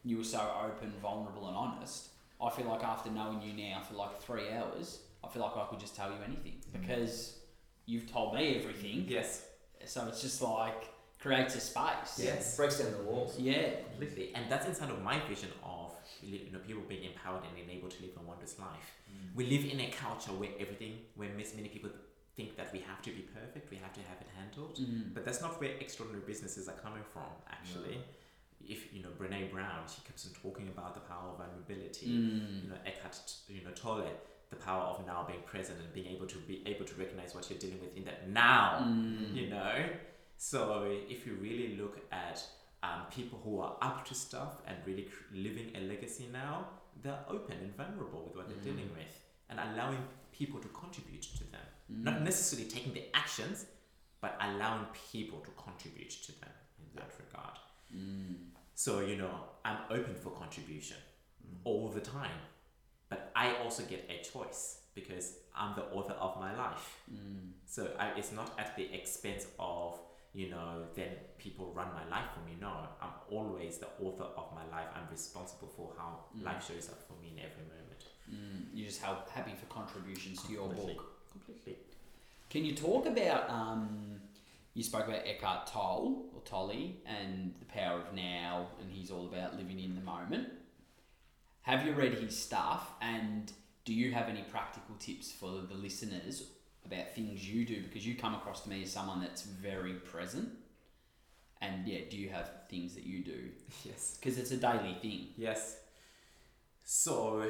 [0.03, 2.09] you were so open, vulnerable, and honest.
[2.41, 5.65] I feel like after knowing you now for like three hours, I feel like I
[5.69, 6.81] could just tell you anything mm.
[6.81, 7.37] because
[7.85, 9.05] you've told me everything.
[9.07, 9.45] Yes,
[9.85, 10.89] So it's just like
[11.21, 12.17] creates a space.
[12.17, 12.57] Yes.
[12.57, 13.39] Breaks down the walls.
[13.39, 13.69] Yeah.
[13.91, 14.31] completely.
[14.33, 15.91] And that's inside of my vision of
[16.21, 18.97] you know people being empowered and enabled to live a wondrous life.
[19.09, 19.35] Mm.
[19.35, 21.91] We live in a culture where everything, where many people
[22.35, 24.77] think that we have to be perfect, we have to have it handled.
[24.79, 25.13] Mm.
[25.13, 27.97] But that's not where extraordinary businesses are coming from, actually.
[28.63, 32.07] If you know Brene Brown, she keeps on talking about the power of vulnerability.
[32.07, 32.63] Mm.
[32.63, 34.11] You know Eckhart, you know Tolle,
[34.49, 37.49] the power of now being present and being able to be able to recognize what
[37.49, 38.85] you're dealing with in that now.
[38.85, 39.35] Mm.
[39.35, 39.73] You know,
[40.37, 42.43] so if you really look at
[42.83, 46.67] um, people who are up to stuff and really cr- living a legacy now,
[47.03, 49.19] they're open and vulnerable with what they're dealing with
[49.49, 51.61] and allowing people to contribute to them.
[51.91, 53.65] Not necessarily taking the actions,
[54.21, 57.57] but allowing people to contribute to them in that regard.
[57.95, 58.35] Mm.
[58.75, 59.33] So, you know,
[59.65, 60.97] I'm open for contribution
[61.63, 62.39] all the time.
[63.09, 66.97] But I also get a choice because I'm the author of my life.
[67.11, 67.51] Mm.
[67.65, 69.99] So I, it's not at the expense of,
[70.33, 72.55] you know, then people run my life for me.
[72.61, 72.71] No,
[73.01, 74.87] I'm always the author of my life.
[74.95, 78.05] I'm responsible for how life shows up for me in every moment.
[78.31, 78.69] Mm.
[78.73, 81.10] You're just help, happy for contributions to your book.
[81.31, 81.77] Completely.
[82.49, 83.49] Can you talk about?
[83.49, 84.21] Um,
[84.73, 89.25] you spoke about Eckhart Tolle or Tolle and the power of now, and he's all
[89.25, 90.47] about living in the moment.
[91.63, 92.91] have you read his stuff?
[93.01, 93.51] And
[93.85, 96.43] do you have any practical tips for the listeners
[96.85, 97.81] about things you do?
[97.83, 100.49] Because you come across to me as someone that's very present.
[101.61, 103.49] And yeah, do you have things that you do?
[103.85, 104.17] Yes.
[104.19, 105.27] Because it's a daily thing.
[105.37, 105.77] Yes.
[106.83, 107.45] So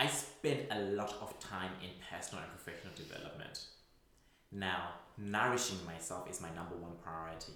[0.00, 3.66] I spend a lot of time in personal and professional development.
[4.50, 7.52] Now, nourishing myself is my number one priority.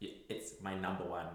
[0.00, 1.26] It's my number one.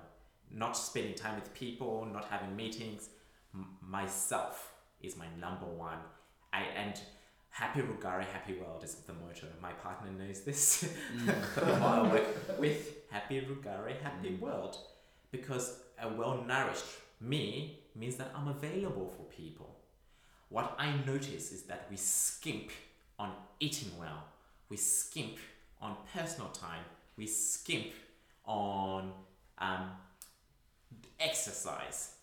[0.52, 3.10] Not spending time with people, not having meetings.
[3.54, 6.00] M- myself is my number one.
[6.52, 7.00] I and
[7.52, 9.46] happy Rugare, happy world is the motto.
[9.62, 10.90] My partner knows this.
[11.16, 11.82] Mm.
[11.84, 14.40] I work with happy Rugare, happy mm.
[14.40, 14.78] world
[15.30, 16.86] because a well nourished
[17.22, 19.77] me means that I'm available for people.
[20.50, 22.72] What I notice is that we skimp
[23.20, 24.24] on eating well,
[24.70, 25.38] we skimp
[25.82, 26.84] on personal time,
[27.18, 27.94] we skimp
[28.46, 29.12] on
[29.58, 29.92] um,
[31.20, 32.14] exercise.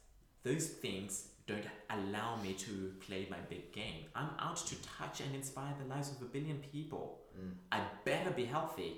[0.43, 4.05] Those things don't allow me to play my big game.
[4.15, 7.21] I'm out to touch and inspire the lives of a billion people.
[7.73, 8.95] I better be healthy.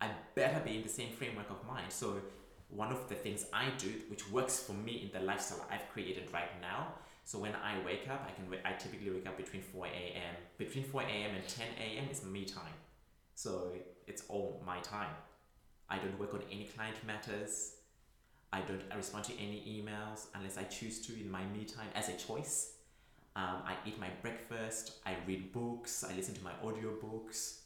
[0.00, 1.90] I better be in the same framework of mind.
[1.90, 2.20] So,
[2.68, 6.32] one of the things I do, which works for me in the lifestyle I've created
[6.32, 6.88] right now.
[7.26, 8.46] So when I wake up, I can.
[8.64, 10.36] I typically wake up between four a.m.
[10.58, 11.34] Between four a.m.
[11.34, 12.08] and ten a.m.
[12.08, 12.76] is me time.
[13.34, 13.72] So
[14.06, 15.10] it's all my time.
[15.90, 17.72] I don't work on any client matters.
[18.52, 22.08] I don't respond to any emails unless I choose to in my me time as
[22.08, 22.74] a choice.
[23.34, 24.92] Um, I eat my breakfast.
[25.04, 26.04] I read books.
[26.08, 27.58] I listen to my audiobooks.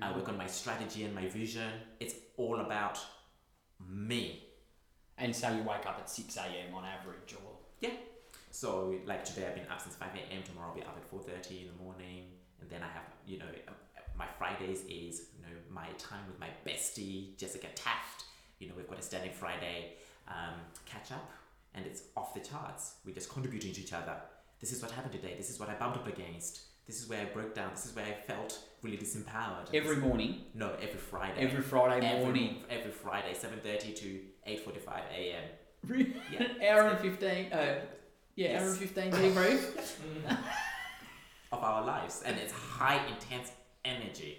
[0.00, 1.70] I work on my strategy and my vision.
[2.00, 2.98] It's all about
[3.88, 4.42] me.
[5.18, 6.74] And so you wake up at 6 a.m.
[6.74, 7.51] on average, or
[7.82, 7.90] Yeah.
[8.50, 10.42] So like today I've been up since five a.m.
[10.44, 12.24] Tomorrow I'll be up at four thirty in the morning,
[12.60, 13.74] and then I have you know um,
[14.16, 18.24] my Fridays is you know my time with my bestie Jessica Taft.
[18.60, 19.94] You know we've got a standing Friday
[20.28, 21.28] um, catch up,
[21.74, 22.94] and it's off the charts.
[23.04, 24.16] We're just contributing to each other.
[24.60, 25.34] This is what happened today.
[25.36, 26.60] This is what I bumped up against.
[26.86, 27.70] This is where I broke down.
[27.74, 29.72] This is where I felt really disempowered.
[29.72, 31.40] every morning, no every Friday.
[31.40, 32.56] every Friday Every- morning.
[32.70, 35.44] Every Friday, seven thirty to eight forty five a.m.
[35.88, 36.46] Yeah.
[36.70, 37.80] hour and 15, uh,
[38.36, 39.96] yeah, hour and 15 debrief.
[41.52, 43.52] of our lives and it's high intense
[43.84, 44.38] energy.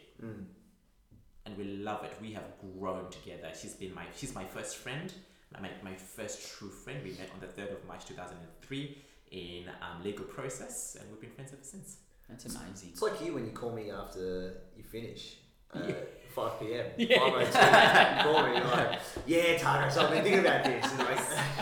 [1.45, 2.13] And we love it.
[2.21, 2.45] We have
[2.79, 3.51] grown together.
[3.59, 5.13] She's been my she's my first friend
[5.61, 6.99] my, my first true friend.
[7.03, 8.97] We met on the 3rd of march 2003
[9.31, 11.97] in um, legal process and we've been friends ever since.
[12.29, 12.89] That's amazing.
[12.93, 15.37] It's like you when you call me after you finish.
[15.75, 15.95] Uh, Yeah.
[16.35, 16.85] 5 p.m.
[16.97, 17.19] Yeah.
[17.19, 20.83] 5:02, you call me you're like, yeah, Tara, so I've been thinking about this.
[20.91, 21.19] And like,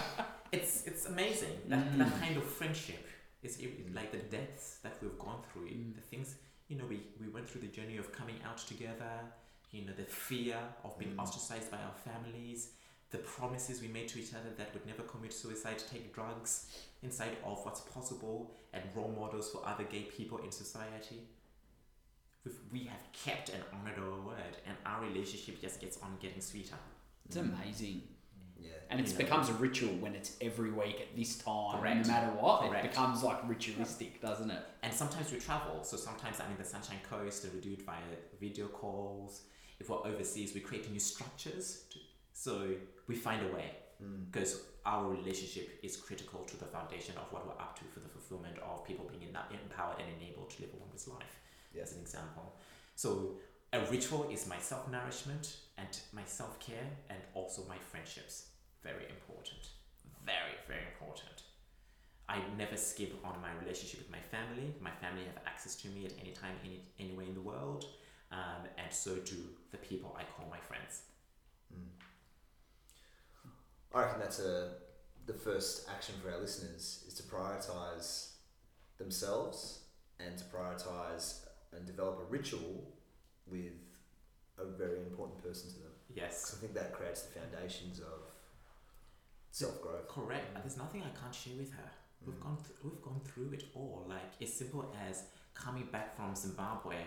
[0.54, 1.98] it's it's amazing that, Mm.
[1.98, 3.06] that kind of friendship
[3.44, 3.58] is
[3.94, 5.94] like the depths that we've gone through Mm.
[5.96, 6.36] the things
[6.70, 9.14] you know we, we went through the journey of coming out together
[9.72, 11.22] you know the fear of being Mm.
[11.24, 12.62] ostracized by our families
[13.10, 16.52] the promises we made to each other that would never commit suicide take drugs
[17.04, 18.38] inside of what's possible
[18.74, 21.20] and role models for other gay people in society
[22.72, 26.76] we have kept and honored our word and our relationship just gets on getting sweeter
[27.26, 28.02] It's amazing.
[28.60, 28.70] yeah.
[28.90, 29.18] And it You know.
[29.20, 32.08] becomes a ritual when it's every week at this time, Correct.
[32.08, 32.62] no matter what.
[32.62, 32.86] Correct.
[32.86, 34.64] It becomes like ritualistic, doesn't it?
[34.84, 35.84] And sometimes we travel.
[35.84, 37.98] So sometimes I'm in the Sunshine Coast and we do it via
[38.40, 39.42] video calls.
[39.80, 41.84] If we're overseas, we create new structures.
[41.92, 42.00] To,
[42.34, 42.72] so
[43.08, 43.72] we find a way
[44.02, 44.24] hmm.
[44.32, 48.10] because our relationship is critical to the foundation of what we're up to for the
[48.10, 51.51] fulfillment of people being en- empowered and enabled to live a wondrous life, Yeah.
[51.80, 52.56] As an example.
[52.96, 53.38] So
[53.74, 58.48] a ritual is my self nourishment and my self care and also my friendships.
[58.84, 59.70] Very important.
[60.26, 61.44] Very, very important.
[62.28, 64.74] I never skip on my relationship with my family.
[64.80, 67.86] My family have access to me at any time, any anywhere in the world,
[68.32, 69.36] um, and so do
[69.72, 71.02] the people I call my friends.
[73.94, 74.70] I reckon that's a
[75.26, 78.32] the first action for our listeners is to prioritize
[78.98, 79.82] themselves
[80.20, 81.46] and to prioritize
[81.76, 82.84] and develop a ritual
[83.48, 83.74] with
[84.58, 85.92] a very important person to them.
[86.14, 88.32] Yes, I think that creates the foundations of
[89.52, 90.08] self growth.
[90.08, 90.54] correct.
[90.56, 91.90] There's nothing I can't share with her.
[92.26, 94.06] We've gone th- we've gone through it all.
[94.08, 96.98] Like as simple as coming back from Zimbabwe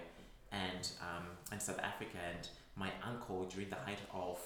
[0.52, 4.40] and um, and South Africa, and my uncle during the height of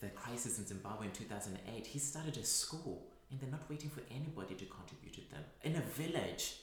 [0.00, 4.02] the crisis in Zimbabwe in 2008, he started a school, and they're not waiting for
[4.10, 6.56] anybody to contribute to them in a village.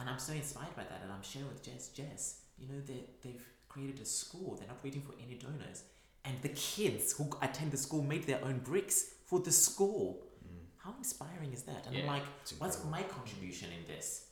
[0.00, 1.88] And I'm so inspired by that, and I'm sharing with Jess.
[1.88, 4.56] Jess, you know, they they've created a school.
[4.56, 5.84] They're not waiting for any donors,
[6.24, 10.22] and the kids who attend the school made their own bricks for the school.
[10.42, 10.64] Mm.
[10.78, 11.86] How inspiring is that?
[11.86, 12.22] And I'm like,
[12.58, 14.28] what's my contribution in this?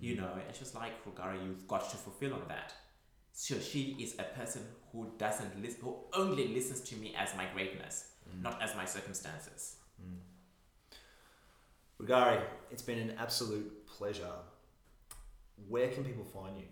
[0.00, 0.18] You mm.
[0.18, 2.74] know, and she was like, Rugare, you've got to fulfill on that.
[3.32, 7.46] So she is a person who doesn't listen, who only listens to me as my
[7.54, 8.42] greatness, mm.
[8.42, 9.76] not as my circumstances.
[12.00, 12.42] Rugare,
[12.72, 14.34] it's been an absolute pleasure.
[15.68, 16.64] Where can people find you?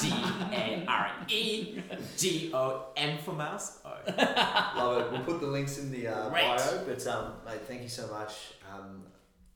[0.00, 1.80] G A R E,
[2.16, 3.80] G O M for mouse.
[3.84, 3.90] O.
[4.76, 5.12] Love it.
[5.12, 6.42] We'll put the links in the uh, Great.
[6.42, 6.84] bio.
[6.86, 8.54] But um, mate, thank you so much.
[8.72, 9.04] Um,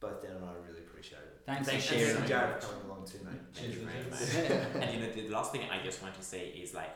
[0.00, 1.42] both Dan and I really appreciate it.
[1.46, 2.00] Thanks Thank for you.
[2.00, 2.14] sharing.
[2.16, 3.40] Thanks to Jared for coming along too, mate.
[3.54, 4.74] Thank you Cheers, very cheers.
[4.74, 4.82] much.
[4.82, 6.90] and you know, the last thing I just want to say is like,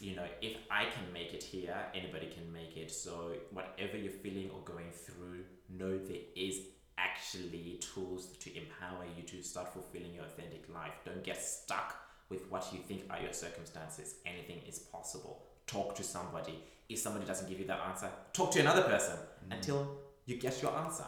[0.00, 2.90] you know, if I can make it here, anybody can make it.
[2.90, 6.60] So whatever you're feeling or going through, know there is
[6.98, 10.92] actually tools to empower you to start fulfilling your authentic life.
[11.04, 11.96] Don't get stuck
[12.28, 14.14] with what you think are your circumstances.
[14.24, 15.42] Anything is possible.
[15.66, 16.64] Talk to somebody.
[16.88, 19.54] If somebody doesn't give you that answer, talk to another person mm.
[19.54, 21.04] until you get your answer.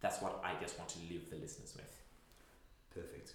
[0.00, 2.00] That's what I just want to leave the listeners with.
[2.94, 3.34] Perfect.